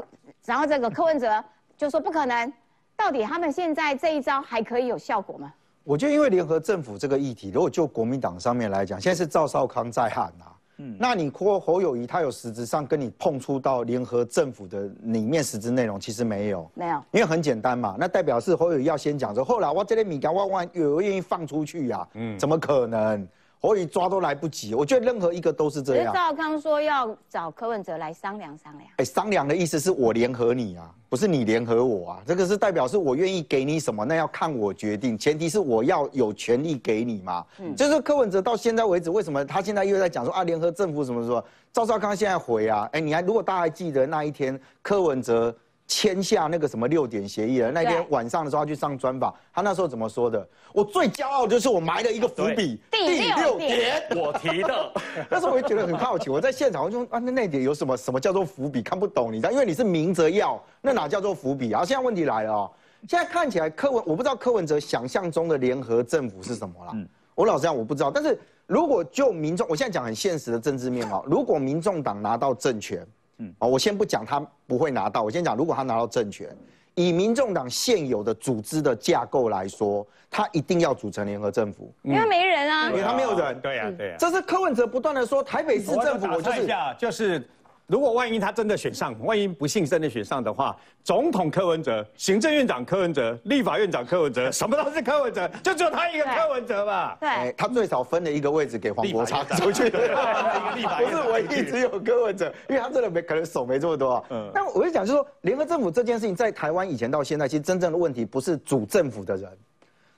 [0.46, 1.44] 然后这个柯文哲
[1.76, 2.54] 就说不可能，
[2.96, 5.52] 到底他们现在这一招还可以有效果吗？
[5.84, 10.46] 我觉得因为联合政府这个议题，如果就国民党上面来讲，现在是赵少康在喊呐，
[10.78, 23.28] 嗯，那你郭侯友谊他有实质上跟你碰触到联合政府的里面实质内容，其实没有，没有，因为很简单嘛，那代表是侯友谊要先讲说，后来我这里米干万万有愿意放出去呀，嗯，怎么可能？
[23.62, 26.14] 可以抓都来不及，我觉得任何一个都是这样。
[26.14, 28.90] 赵康说要找柯文哲来商量商量。
[28.98, 32.24] 哎，商量的意思是我联合你啊，不是你联合我啊。
[32.26, 37.46] 这个是代表是我愿意给你什么，那要看我决定，前提是我要有权利给你嘛。
[37.60, 41.44] 嗯，就是柯文哲到现在为止，为什么他现在又在讲说啊，联合政府什么什么？
[41.74, 45.54] 赵少康现在回啊，哎，你还如果大家还记得那一天柯文哲。
[45.90, 47.72] 签下那个什么六点协议了。
[47.72, 50.48] 那天晚上的时候，他去上专访，他那时候怎么说的？
[50.72, 54.94] 我最骄傲就是我埋了一个伏笔，第六点我提的。
[55.30, 57.98] 那时候我也觉得很好奇，我在现场我就啊，那那点有什么？
[57.98, 58.84] 什么叫做伏笔？
[58.84, 59.52] 看不懂，你知道？
[59.52, 61.84] 因为你是明着要，那哪叫做伏笔啊？
[61.84, 62.72] 现在问题来了哦，
[63.08, 66.94] 现在看起来柯文，我不知道柯文哲想象中的联合政府是什么了。
[67.34, 68.12] 我老实讲，我不知道。
[68.12, 73.04] 但是如果就民众，我现在讲很现实的政治面貌，如果民众党拿到政权。
[73.40, 76.56] 嗯，好，我先不讲他不会拿到，我先讲，如果他拿到政权，
[76.96, 87.50] 以民众党现有的组织的架构来说，他一定要组成联合政府，因为没人啊，因为他没有人，对呀，对呀，这是柯文哲不断的说，台北市政府，我就是就是。
[87.90, 97.18] 如果万一他真的选上，万一不幸真的选上的话，总统柯文哲、行政院长柯文哲、立法院长柯文哲， 什么都是柯文哲，就只有他一个柯文哲吧？
[97.20, 104.24] 对，他最少分了一个位置给黄国昌出去， 不是唯一只有柯文哲，因为他真的没可能手没这么多。
[104.30, 109.50] 嗯，那我就讲，就是说联合政府这件事情，在台湾以前到现在，其实真正的问题不是主政府的人，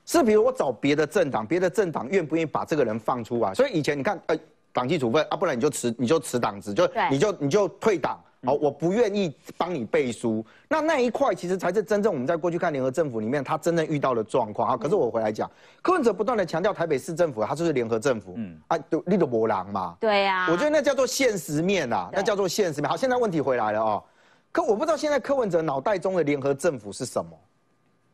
[0.04, 3.54] 是比如我找别的政党，别的政党愿不愿意把这个人放出来？
[3.54, 4.38] 所以以前你看，呃。
[4.72, 8.18] 党纪处分啊，不然你就辞，你就辞党职，就你就你就退党。
[8.44, 10.44] 好，我不愿意帮你背书。
[10.68, 14.76] 那那一块其实才是真正我们在过去看联合政府里面，他真正遇到的状况啊。
[14.76, 15.48] 可是我回来讲，
[15.80, 18.34] 柯文哲不断的强调台北市政府，他就是联合政府。
[18.36, 19.96] 嗯啊，就立德博狼嘛。
[20.00, 20.48] 对呀。
[20.50, 22.90] 我觉得那叫做现实面啊，那叫做现实面。
[22.90, 24.02] 好，现在问题回来了哦。
[24.50, 27.30] 可我不知道现在柯文哲脑袋中的联合政府是什么。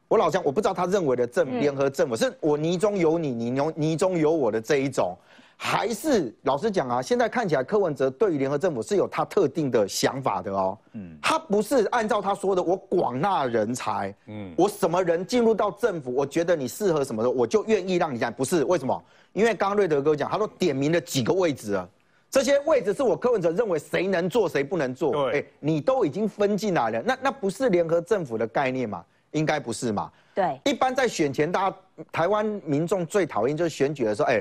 [0.08, 5.16] 我老乡，我不知道他认为的政联合政府是我泥中有你，你中泥中有我的这一种。
[5.60, 10.78] 还是老实讲啊，现在看起来柯文哲对于联合政府是有他特定的想法的哦。
[10.92, 18.32] 嗯，他不是按照他说的，我广纳人才，嗯，我什么人进入到政府，我觉得你适合什么的，我就愿意让你干。
[18.32, 19.02] 不是为什么？
[19.32, 21.86] 因为刚刚瑞德哥讲，他说点名了几个位置啊，
[22.30, 25.10] 这些位置是我柯文哲认为谁能做谁不能做。
[25.10, 29.04] 对，哎，你都已经分进来了，那那不是联合政府的概念嘛？
[29.32, 30.08] 应该不是嘛？
[30.36, 31.76] 对，一般在选前，大家
[32.12, 34.40] 台湾民众最讨厌就是选举的时候，哎。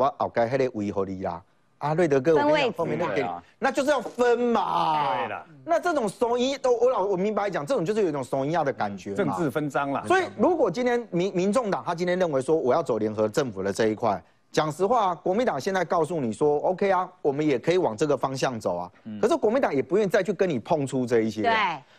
[0.00, 1.42] 我后该还得维护你啦，
[1.76, 3.26] 啊瑞德哥，我讲后面那给，
[3.58, 5.14] 那就是要分嘛。
[5.14, 10.06] 对了，那这种怂一都我老我明白讲，这种就是有一种怂一样的感觉，政治分赃了。
[10.06, 18.90] 所以如果今天民民众党他今天认为说我要走联合政府的这一块，讲实话，国民党现在告诉你说 OK 啊，我们也可以往这个方向走啊。
[19.20, 21.42] 可是国民党也不愿意再去跟你碰出这一些。
[21.42, 21.52] 对。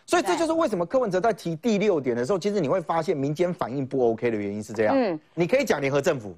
[0.05, 4.93] 所以这就是为什么柯文哲在提第六点的时候，其实你会发现民间反应不 OK 的原因是这样。
[4.97, 6.35] 嗯，你可以讲联合政府，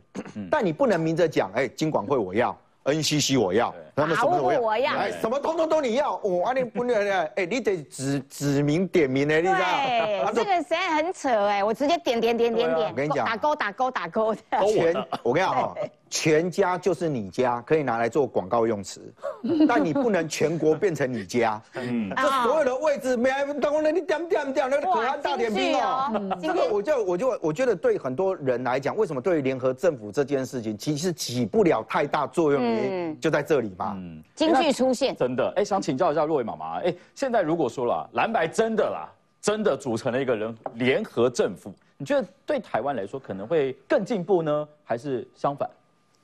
[0.51, 6.95] 但你不能明着讲，哎，金管会我要，NCC 我要，他们什么我要，哎，什么通通都你要，我啊你不能，
[7.35, 15.73] 哎，你得指指名点名的，你知道对，这个实在很扯哎，我直接点点点点点，我跟你讲，打勾打勾打勾的，全，我跟你讲哈。
[16.13, 19.01] 全家就是你家，可以拿来做广告用词，
[19.67, 21.59] 但你不能全国变成你家。
[21.73, 26.37] 嗯，这所有的位置，没当然你点点点那个可安大点兵哦。
[26.39, 33.93] 这个我就我就我觉得对很多人来讲，为什么对联合政府这件事情其实起不了太大作用，嗯就在这里嘛。
[33.97, 39.09] 嗯，京剧出现，真的哎，想请教一下若薇妈妈，哎，现在如果说了蓝白真的啦，
[39.41, 45.67] 真的组成了一个人联合政府，你觉得对台湾来说可能会更进步呢，还是相反？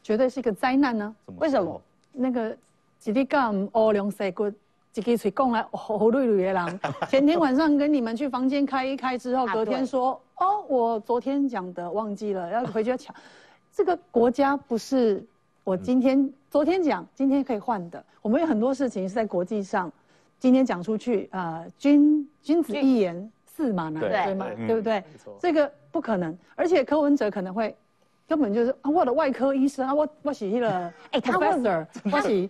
[0.09, 1.15] 绝对是一个灾难呢？
[1.37, 1.79] 为什么？
[2.13, 2.57] 那个
[3.03, 4.47] 一日干乌龙蛇骨，
[4.95, 13.15] 一支嘴讲来乌绿绿的人， 前天晚上跟你们去房间开一开之后，隔天说哦，我昨天讲的忘记了， 要回去抢。
[13.71, 15.23] 这个国家不是
[15.63, 18.03] 我今天昨天讲，今天可以换的。
[18.23, 19.91] 我们有很多事情是在国际上，
[20.39, 25.03] 今天讲出去啊，君君子一言，驷马难追嘛，对不对？
[25.39, 27.75] 这个不可能，而且柯文哲可能会。
[28.29, 31.87] 根本就是啊，我的外科医生啊，我我写了，哎，他会，他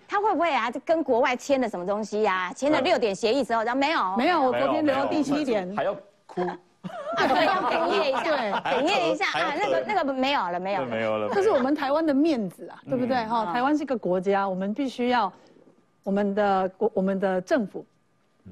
[0.05, 0.69] 他会不会啊？
[0.69, 2.51] 就跟国外签了什么东西呀？
[2.53, 5.93] 签了六点协议之后，然后没有，没有，我昨天留到第七点，还要
[6.25, 6.41] 哭，
[7.15, 13.15] 对，要哽咽一下， 对，哽咽一下啊，那个那个没有了，没有，没有了，这是我们台湾的面子啊，对不对？
[13.27, 15.31] 哈，台湾是一个国家，我们必须要
[16.03, 17.85] 我们的国，我们的政府。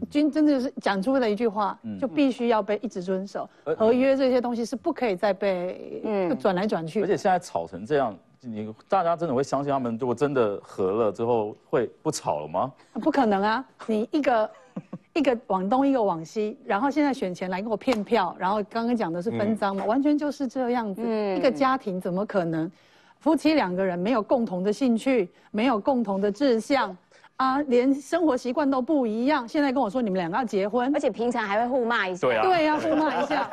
[0.10, 6.02] 军真的是讲出了一句话，就必须要被一直遵守合约这些东西是不可以再被
[6.40, 7.02] 转来转去。
[7.02, 9.98] 而且现在吵成这样，你大家真的会相信他们？
[10.00, 12.72] 如果真的和了之后会不吵了吗？
[12.94, 13.66] 不可能啊！
[13.88, 14.50] 你一个
[15.14, 21.02] 一个往东，一个往西，然后现在选前来给我骗票，然后刚刚讲的是分赃嘛，完全就是这样子。
[21.36, 22.72] 一个家庭怎么可能
[23.20, 26.96] 夫妻两个人没有共同的兴趣，没有共同的志向？
[27.38, 29.48] 啊，连生活习惯都不一样。
[29.48, 32.28] 现在跟我说你们两个要结婚，而且平常还会互骂一下。
[32.28, 33.48] 对啊，对啊，互骂一下。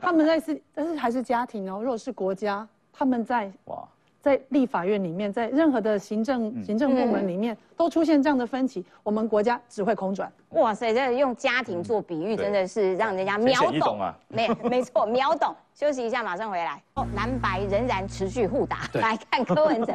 [0.00, 1.80] 他们在是，但是还是家庭哦。
[1.80, 3.88] 如果是国家，他们在哇。
[4.20, 10.30] 在立法院里面，在任何的行政行政部门里面，都出现这样的分歧，我们国家只会空转。
[10.50, 14.16] 哇塞，这用家庭做比喻，真的是让人家秒懂啊！
[14.28, 15.54] 没没错，秒懂。
[15.74, 16.82] 休息一下，马上回来。
[16.94, 18.88] 哦，蓝白仍然持续互打。
[19.00, 19.94] 来看柯文哲，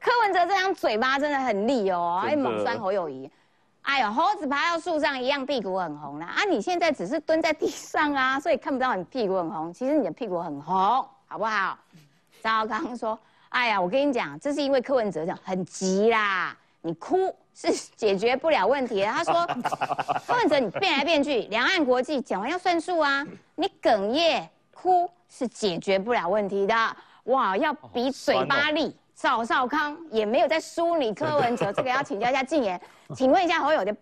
[0.00, 3.30] 柯文哲这张嘴巴真的很利哦，还猛酸侯友谊。
[3.82, 6.26] 哎呦，猴子爬到树上一样，屁股很红啦。
[6.26, 9.72] 啊，你现在只是蹲在地上啊，所以看不到你屁股很红。
[9.72, 10.74] 其实你的屁股很红，
[11.28, 11.78] 好不好？
[12.42, 13.16] 赵刚说。
[13.50, 19.06] 哎呀，我跟你讲，这是因为柯文哲讲很急啦，你哭是解决不了问题的。
[19.06, 19.46] 他说，
[20.26, 26.74] 柯文哲你变来变去，两岸国际讲完要算数啊，你哽咽哭是解决不了问题的。
[27.24, 28.96] 哇，要比嘴巴力。
[29.14, 32.80] 赵少康也没有在输你柯文哲，这个要请教一下静言，
[33.14, 33.94] 请问一下侯友的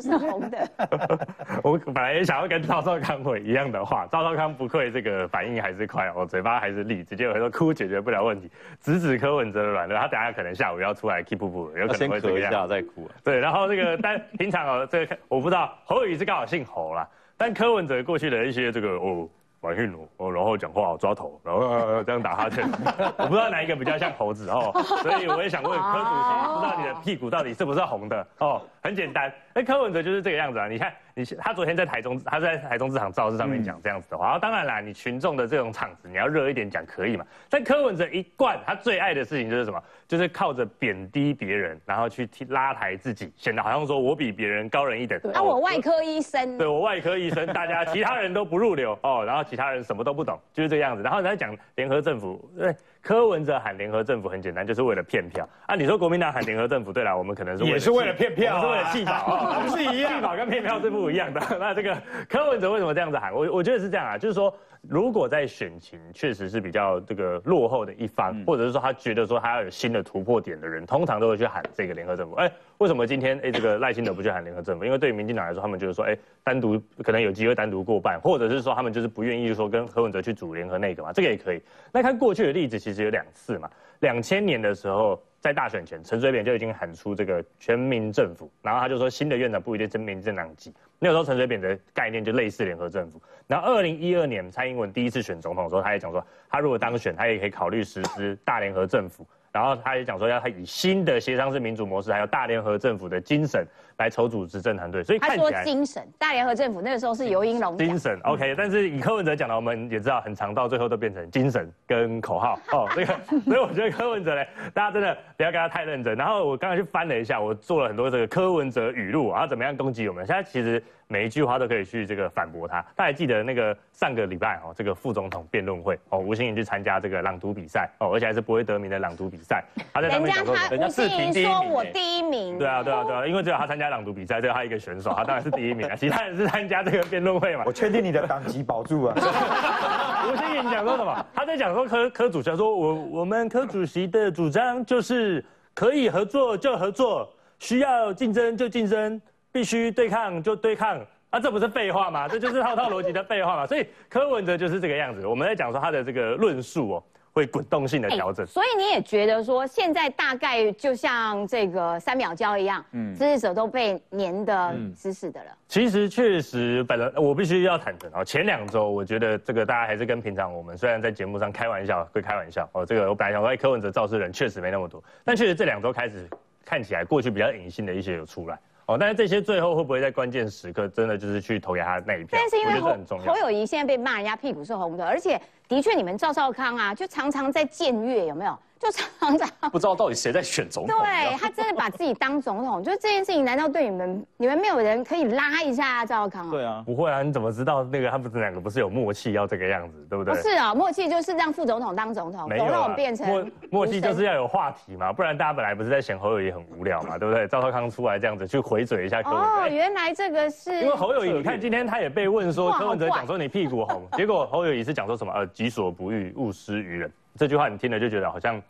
[0.00, 0.70] 是红的。
[1.62, 8.50] 我本来也想要跟赵少康回一样的话，赵少康不愧这个反应还是快，我嘴巴还是利，直接会说哭解决不了问题，
[8.80, 9.94] 直指柯文哲的软肋。
[9.94, 13.08] 他等下可能下午要出来 keep 不不，有可能会咳一下再哭。
[13.22, 19.28] 对，然后这个但平常哦，这个我不知道侯友谊是刚好姓侯啦，但柯文哲过去的一些这个哦。
[19.60, 22.70] 马训奴哦，然后讲话抓头，然后这样打哈欠，
[23.16, 24.70] 我不知道哪一个比较像猴子哦，
[25.02, 28.60] 所以我也想问柯主席，不知道你的屁股到底是不是红的哦？
[28.84, 30.92] 很简单，那柯文哲就是这个样子啊，你看。
[31.16, 37.24] 你他昨天在台中，他在台中这场造势上面讲这样子的话，当然啦，你群众的这种场子，你要热一点讲可以嘛。
[37.48, 39.80] 但柯文哲一贯他最爱的事情就是什么？
[40.08, 45.16] 就是靠着贬低别人，然后去拉抬自己，显得好像说我比别人高人一等。
[45.32, 46.58] 啊，我外科医生。
[46.58, 51.02] 对我外科医生，大家 其他人都不入流哦，然后其他人什么都不懂，就是这个样子。
[51.04, 52.74] 然后再讲联合政府，对。
[53.04, 55.76] 柯文哲喊联合政府很简单，就是为了骗票啊。
[55.76, 61.40] 你说国民党喊联合政府，对啦，我们可能是也是为了骗票啊是为了气保，不 是一样 气保跟骗票是不一样的。
[61.60, 61.94] 那这个
[62.28, 63.32] 柯文哲为什么这样子喊？
[63.32, 64.52] 我我觉得是这样啊，就是说。
[64.88, 72.34] 如果在选情确实是比较这个落后的一方，或者是说他觉得说他要有新的突破点的人，通常都会去喊这个联合政府。
[72.36, 74.84] 哎，为什么今天哎这个赖清德不去喊联合政府？
[74.84, 81.62] 因为对于民进党来说，他们就是说哎单独可能有机会单独过半，或者是说他们就是不愿意说跟柯文哲去组联合那个嘛，这个也可以。
[81.92, 83.70] 那看过去的例子，其实有两次嘛，
[84.00, 85.22] 两千年的时候。
[85.44, 90.72] 在大选前，陈水扁就已经喊出这个全民政府，然后他就说新的院长不一定真民进党籍。
[90.98, 93.20] 那个时候陈水扁的概念就类似联合政府。
[93.46, 99.26] 然后二零一二年蔡英文第一次选总统的时候，他也讲说，他如果当选，他也可以考虑实施大联合政府。
[99.52, 103.66] 然后他也讲说，要他以新的协商式民主模式，还有大联合政府的精神
[103.98, 105.02] 来筹组执政团队。
[105.02, 112.88] 所以他说精神大联合政府那个时候是游英龙精神 OK，但是以柯文哲讲的，我们也知道很长，到最后都变成精神跟口号哦。
[112.94, 113.14] 这个，
[113.44, 116.16] 所以我觉得柯文哲呢，大家真的不要跟他太认真。
[116.16, 120.26] 然后我刚才去翻了一下，我做了很多这个柯文哲语录，然后怎么样攻击我们。
[120.26, 122.84] 现在其实每一句话都可以去这个反驳他。
[122.96, 129.62] 大家记得那个上个礼拜哦，这个副总统辩论会哦，吴欣颖去参加这个朗读比赛哦，而且还是不会得名的朗读比赛。
[129.92, 132.58] 他在人家他吴欣颖说我第一名。
[132.58, 135.94] 对啊对啊对啊，因为只有他参加朗读比赛，只有他一个选手，他当然是第一名啊。
[135.98, 137.62] 其他人是参加这个辩论会嘛。
[137.66, 139.14] 我确定你的党籍保住啊。
[139.16, 141.26] 吴欣颖讲说什么？
[141.34, 149.20] 他在讲说柯柯主席说，我我们柯主席的主张就是可以合作就合作，需要竞争就竞争，
[149.52, 150.98] 必须对抗就对抗。
[151.30, 152.28] 啊，这不是废话吗？
[152.28, 153.66] 这就是套套逻辑的废话嘛。
[153.66, 155.26] 所以柯文哲就是这个样子。
[155.26, 157.04] 我们在讲说他的这个论述哦。
[157.34, 165.50] 会滚动性的调整，所以你也觉得说，现在大概就像这个三秒胶一样，嗯，支持者都被粘的死死的了。
[165.66, 176.28] 其实确实，本来我必须要坦诚啊，前两周我觉得这个大家还是跟平常我们虽然在节目上开玩笑，会开玩笑哦，这个我本来想说，哎，柯文哲肇事人确实没那么多，但确实这两周开始
[176.64, 178.56] 看起来过去比较隐性的一些有出来。
[178.86, 182.38] 哦，但是这些最后会不会在关键时刻真的就是去投给他那一票？
[182.38, 188.58] 但是因为侯侯友谊现在被骂人家屁股是红的，而且的确你们赵少康啊，就常常在僭越，有没有？
[188.84, 190.98] 就常常 不知道到底谁在选总统。
[191.00, 196.50] 对他真的把自己当总统， 就是这件事情，难道对你们你们没有人可以拉一下赵少康？
[196.50, 200.34] 对啊，不会啊，你怎么知道那个他们两个不是有默契要这个样子，对不对？
[200.34, 207.48] 不是啊，默契就是让副总统当总统，没有让我变成默默契就是要有话题嘛，不然大家本来不是在嫌侯友谊很无聊嘛，对不对？
[207.48, 209.48] 赵少康出来这样子去回嘴一下柯文哲。
[209.48, 218.62] 哦，原来这个是因为侯友谊，你看今天他也被问说柯文哲讲说你屁股红，结果侯友谊是讲说什么呃己所不欲勿施于人，这句话你听了就觉得好像。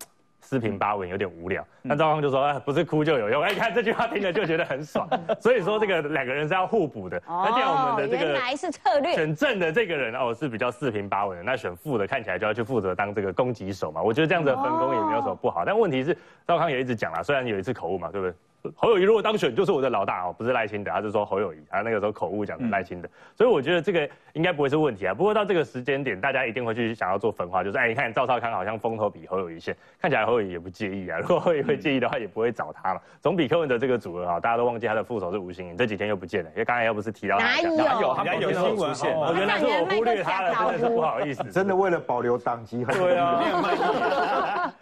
[0.47, 3.41] 四平八稳有点无聊，那赵康就说：“哎，不是哭就有用。
[3.43, 5.09] ”哎，看这句话听了就觉得很爽。
[5.41, 7.21] 所以说这个两个人是要互补的。
[7.27, 9.15] 那这样我们的这个原来是策略。
[9.15, 14.03] 选正的这个人哦是比较四平八稳的，那选负的看起来就要去负责当这个攻击手嘛。
[14.03, 15.65] 我觉得这样子的分工也没有什么不好。
[15.65, 16.15] 但问题是
[16.47, 18.35] 赵康也一直讲啦，虽然有一次口误嘛，对不对？
[18.75, 25.13] 侯友谊如果当选就是我的老大哦，不是赖清德，他是说侯友谊，他那个时候口误讲赖清德，所以我觉得这个应该不会是问题啊。
[25.13, 31.19] 不过到这个时间点，大家一定会去想要做分化，就是哎，你看赵少康好像风头比侯友谊先，看起来侯友谊也不介意啊。
[31.19, 33.01] 如果侯友谊会介意的话，也不会找他嘛。
[33.21, 38.15] 总比柯文哲这个组合啊，大家都忘记他的副手是吴欣颖，这几天又不见了，因为刚才又不是提到哪有？
[38.15, 41.45] 他有新闻出现，原来是我忽略他了，真的是不好意思。
[41.53, 44.73] 真的为了保留党籍，对啊，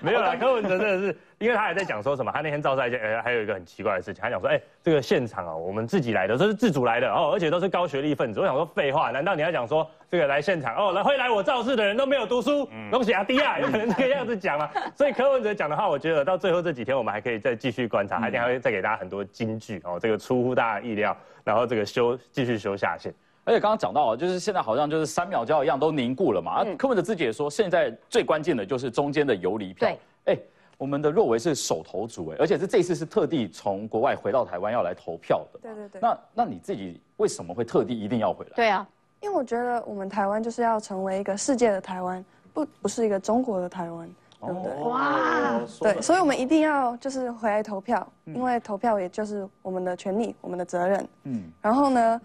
[0.00, 1.18] 没有啦，柯文哲真的是。
[1.40, 8.40] 因为他还在讲说什么，他那天造一件，哎，还有一个很奇怪的事情，他讲说，哎，这个现场啊，我们自己来的，都是自主来的哦，而且都是高学历分子。
[8.40, 14.68] 我想说废话，难道你要讲说这个来现场哦，来会来我造势的人都没有读书，恭喜阿迪啊，有可能这个样子讲吗？
[14.94, 23.10] 所以柯文哲讲的话，我觉得到最后这几天，我们还可以再继续观察，一定还会再给大家很多金句哦，这个出乎大家意料，然后这个修继续修下线。
[23.44, 26.62] 而且刚刚讲到啊，就是现在好像就是三秒胶一样都凝固了嘛。
[26.76, 29.88] 柯文哲自己也说，现在最关键的就是中间的游离票。
[29.88, 30.38] 对，哎。
[30.80, 35.60] 我们的若维是手投组哎，而且是这次是特地从国外回到台湾要来投票的。
[35.60, 36.00] 对对对。
[36.00, 38.52] 那那你自己为什么会特地一定要回来？
[38.56, 38.88] 对啊，
[39.20, 42.24] 因为我觉得我们台湾就是要成为一个世界的台湾，
[42.54, 44.08] 不不是一个中国的台湾，
[44.40, 44.74] 对不对？
[44.84, 45.60] 哇。
[45.80, 51.06] 对，所以我们一定要就是回来投票，因为投票也就是我们的权利，我们的责任。
[51.24, 51.52] 嗯。
[51.60, 52.20] 然后呢，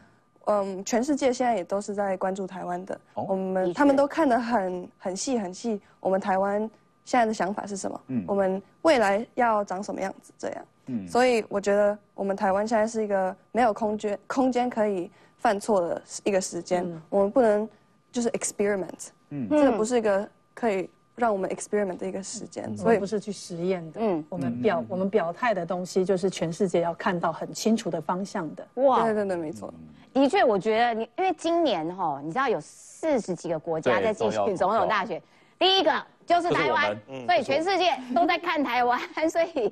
[0.45, 6.72] 嗯，全世界现在也都是在关注台湾的，我们他们都看得很很细很细，我们台湾。
[7.06, 8.01] 现在的想法是什么？
[8.08, 10.34] 嗯，我们未来要长什么样子？
[10.38, 17.70] 这样，嗯，所以我觉得我们台湾现在是一个没有空间空间可以犯错的一个时间，我们不能
[18.12, 29.72] 就是 experiment，嗯，这个不是一个可以让我们 experiment 的一个时间，所以不是去实验的，嗯，我们表我们表态的东西就是全世界要看到很清楚的方向的，哇，对对对，没错，
[30.12, 35.22] 的确，我觉得你因为今年哈，你知道有四十几个国家在进行总统大选。
[35.58, 35.91] 第一个
[36.26, 39.00] 就是台湾们，所以全世界都在看台湾，
[39.30, 39.72] 所以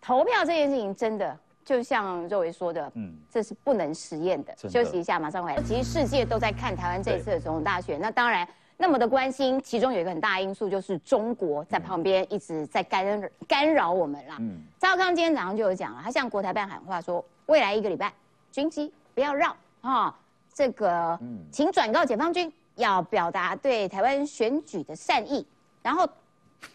[0.00, 4.54] 投票这件事情真的就像周维说的，嗯，这是不能实验的。
[4.54, 4.68] 的。
[4.68, 5.60] 休息一下，马上回来。
[5.62, 14.36] 其实世界都在看台湾这一次的总统大选，那当然那么的关心，其中有一个很大的因素就是中国在旁边一直在干干扰我们啦。
[14.38, 18.12] 嗯，赵康今天早上就有讲了，他向国台办喊话说，未来一个礼拜
[18.52, 20.16] 军机不要绕啊，
[20.54, 21.18] 这个
[21.50, 25.44] 请转告解放军要表达对台湾选举的善意，
[25.82, 26.08] 然后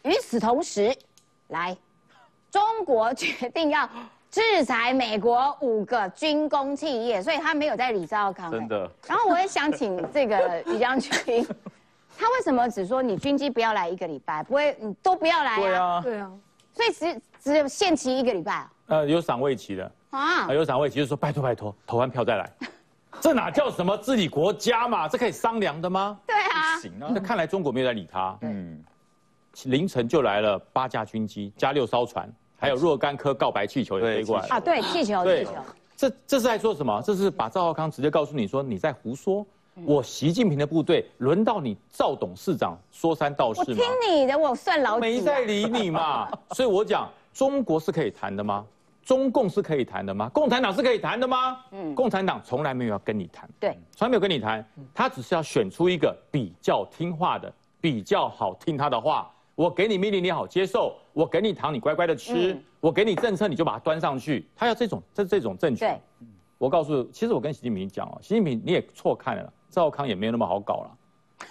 [0.03, 0.95] 与此同时，
[1.49, 1.75] 来，
[2.51, 3.87] 中国决定要
[4.31, 8.89] 制裁美国五个军工企业，所以他没有在李兆康、真的。
[9.07, 11.45] 然后我也想请这个于将军，
[12.17, 15.85] 他为什么只说你军机不要来一个礼拜，不会你都不要来对啊？
[15.85, 16.31] 啊，对啊，
[16.73, 18.71] 所以只只有限期一个礼拜啊？
[18.87, 22.49] 呃，有赏味期的，啊啊，有赏味期，就是说拜托拜托，投完票再来，
[23.21, 25.07] 这哪叫什么治理国家嘛？
[25.07, 26.19] 这可以商量的吗？
[26.25, 28.35] 对啊，行啊那看来中国没有在理他。
[28.41, 28.83] 嗯，
[29.65, 34.55] 凌晨就来了八架军机加六艘船，还有若干颗告白气球也飞过来了。
[34.55, 35.51] 啊，对，气球，气对球，
[35.95, 37.01] 这这是在说什么？
[37.05, 39.45] 这是把赵浩康直接告诉你说你在胡说。
[39.85, 43.65] 我习近平的部队轮到你赵董事长说三道四吗？
[43.69, 46.29] 我听你的，我算老几啊没在理你嘛。
[46.53, 48.63] 所以我讲，中国是可以谈的吗？
[49.03, 50.29] 中共是可以谈的吗？
[50.29, 51.57] 共产党是可以谈的吗？
[51.71, 57.51] 嗯，共产党从来没有要跟你谈，对，从来没有跟你谈，他只是要选出一个比较听话的、
[57.81, 59.27] 比较好听他的话。
[59.55, 64.47] 我给你命令，你好接受；我给你糖，你乖乖的吃；我给你政策，你就把它端上去。
[64.55, 65.99] 他要这种，这这种政权。
[66.57, 70.97] 我告诉，其实我跟习近平讲哦，习近平你也错看了，赵康也没有那么好搞了，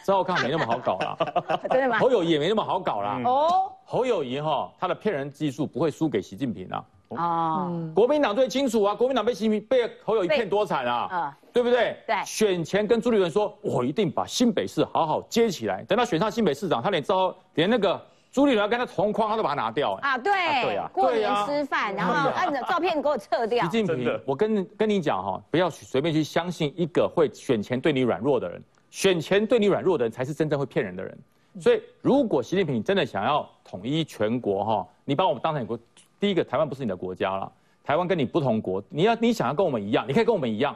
[0.05, 1.16] 赵康没那么好搞了，
[1.70, 1.98] 真的吗？
[1.98, 3.22] 侯友谊也没那么好搞了。
[3.24, 6.84] 哦，侯友谊哈，他的骗人技术不会输给习近平啊。
[7.16, 11.96] 哦，国民党最清楚啊，国民党被习近平被侯友谊骗多惨啊，啊，对不对？
[12.06, 15.82] 对选前跟朱立伦说，我一定把新北市好好接起来。
[15.84, 18.00] 等到选上新北市长，他连招连那个
[18.30, 19.94] 朱立伦要跟他同框，他都把他拿掉。
[20.02, 20.32] 哎啊，对，
[20.64, 23.70] 对啊过年吃饭，然后按着照片给我撤掉习。
[23.70, 31.18] 近平，我跟跟你讲哈，不要随便去相信一个会选前对你软弱的人，选前对你软弱的人才是真正会骗人的人。
[31.60, 35.78] 所以，如果习近平真的想要统一全国哈，你把我们当成国，
[36.23, 37.51] 第一个台湾不是你的国家了，
[37.83, 40.73] 台湾跟你不同国，你要你想要跟我们一样，你可以跟我们一样，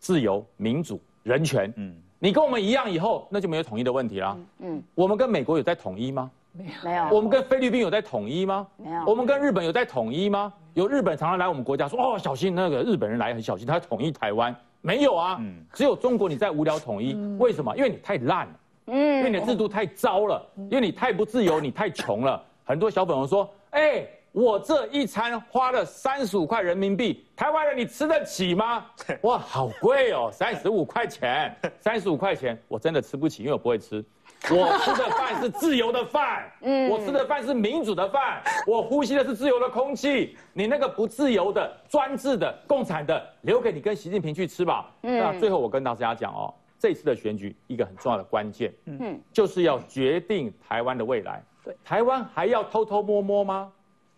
[0.00, 4.36] 自由、民主、人权，嗯，你跟我们一样以后，那就没有统一的问题啦。
[4.58, 6.28] 嗯，我们跟美国有在统一吗？
[6.50, 8.66] 没有，我们跟菲律宾有在统一吗？
[8.76, 10.52] 没有我们跟日本有在统一吗？
[10.72, 14.52] 有日本常常来我们国家说哦，小心那个日本人来很小心，他要统一台湾。
[14.80, 15.40] 没有啊，
[15.72, 17.76] 只有中国你在无聊统一，为什么？
[17.76, 18.54] 因为你太烂了，
[18.86, 22.42] 嗯因为你的制度太糟了，因为你太不自由，你太穷了。
[22.64, 24.04] 很多小粉红说，哎。
[24.34, 28.84] 我这一餐花了三十五块人民币，台湾人你吃得起吗？
[29.22, 34.04] 哇，好贵哦，三十五块钱，三十五块钱，我真的吃不起，因为我不会吃。
[34.50, 40.36] 我吃的饭是自由的饭， 嗯，我吃的饭是民主的饭，我呼吸的是自由的空气。
[40.52, 44.90] 你那个不自由的、专制的、共产的，留给你跟习近平去吃吧。
[45.04, 51.40] 嗯那最后我跟大家讲哦，这次的选举一个很重要的关键，嗯，就是要决定台湾的未来。
[51.62, 53.72] 对，台湾还要偷偷摸摸吗？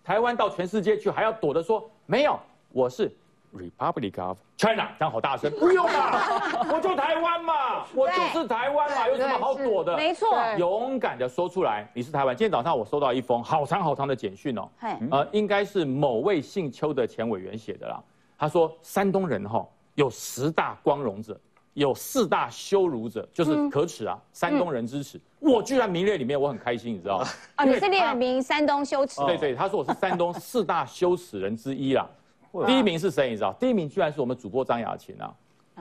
[0.07, 2.39] 台湾到全世界去还要躲着说没有，
[2.71, 3.13] 我是
[3.53, 9.97] Republic of China，讲好大声，不用啦， 我就台湾嘛，我就是台湾嘛，有什么好躲的？
[9.97, 10.29] 没错。
[10.59, 12.37] 勇敢的说出来，你是台湾。
[12.37, 14.69] 今天早上我收到一封好长好长的简讯哦。
[14.79, 18.01] 嘿，呃，应该是某位姓邱的前委员写的啦。
[18.39, 21.37] 他说山东人哈、有十大光荣者，
[21.77, 25.20] 有四大羞辱者，就是可耻啊，山东人之耻。
[25.39, 27.27] 我居然名列里面，我很开心，你知道吗？
[27.57, 32.09] 啊， 你是列名山东羞耻，对对，他说我是山东四大羞耻人之一啦。
[32.66, 33.29] 第一名是谁？
[33.29, 33.53] 你知道？
[33.61, 35.31] 第一名居然是我们主播张雅琴啊，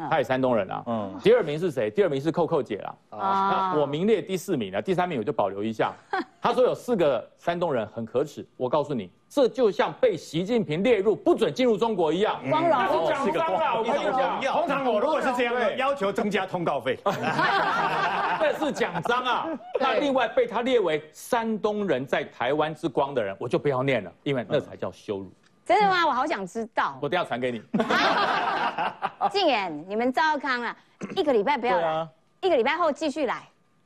[0.09, 0.83] 她也山东人啊。
[0.85, 1.17] 嗯。
[1.23, 1.89] 第二名是谁？
[1.89, 2.95] 第二名是扣扣姐啦。
[3.11, 5.93] 啊那我名列第四名了，第三名我就保留一下。
[6.45, 14.39] 他说有四个山东人很可耻，我告诉你，这就像被习近平列入不准进入中国一样，光荣那是奖章啦，我跟你讲。
[14.39, 16.99] 通常我如果是这样的，要求增加通告费。
[18.39, 19.47] 这是奖章啊！
[19.79, 25.31] 那另外被他列为山东人在台湾之光的人，我就不要念了，因为那才叫羞辱。
[25.65, 26.05] 真的吗？
[26.05, 26.95] 我好想知道。
[27.01, 27.59] 我等一下传给你。
[29.33, 30.77] 静言，你们赵康啊，
[31.15, 32.07] 一个礼拜不要来，啊
[32.41, 33.41] 一个礼拜后继续来，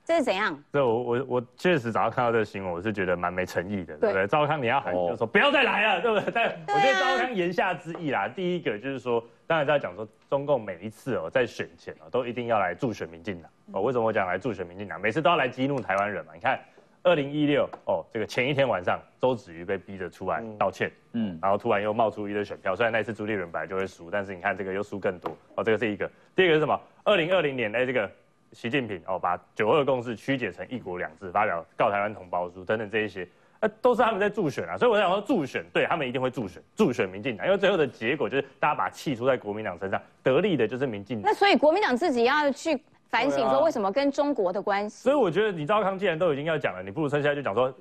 [0.10, 0.60] 这是怎样？
[0.72, 4.28] 对，我我我确实早上看到这个新闻，我是觉得蛮没诚意的，对不对对？
[4.28, 6.34] 赵康你要喊就说不要再来了，对不对？
[6.34, 14.99] 但我觉得赵康言下之意啦，第一个就是说，当然在讲说中共每一次哦在选前哦都一定要来助选民进党哦，为什么我讲来助选民进党？
[14.99, 16.34] 每次都要来激怒台湾人嘛？
[16.34, 16.60] 你看。
[17.01, 26.12] 二零一六哦，这个前一天晚上，周子瑜被逼着出来道歉，嗯，然后突然又冒出一堆选票，虽然那次朱立伦本来就会输，但是你看这个又输更多哦，这个是一个。
[26.36, 26.78] 第二个是什么？
[27.05, 28.12] 二零二零年，哎，这个
[28.52, 33.28] 习近平哦把九二共识曲解成一国两制，发表告台湾同胞书等等这一些，
[33.60, 34.78] 呃，都是他们在助选啊。
[34.78, 41.32] 所以我想说，助选对他们一定会助选，助选民进党，因为最后的结果就是大家把气出在国民党身上，得利的就是民进党。
[41.32, 42.80] 那所以国民党自己要去
[43.10, 45.04] 反省说为什么跟中国的关系？
[45.04, 47.74] 所以我觉得李兆康既然都已经要讲了，你不如趁现在就讲说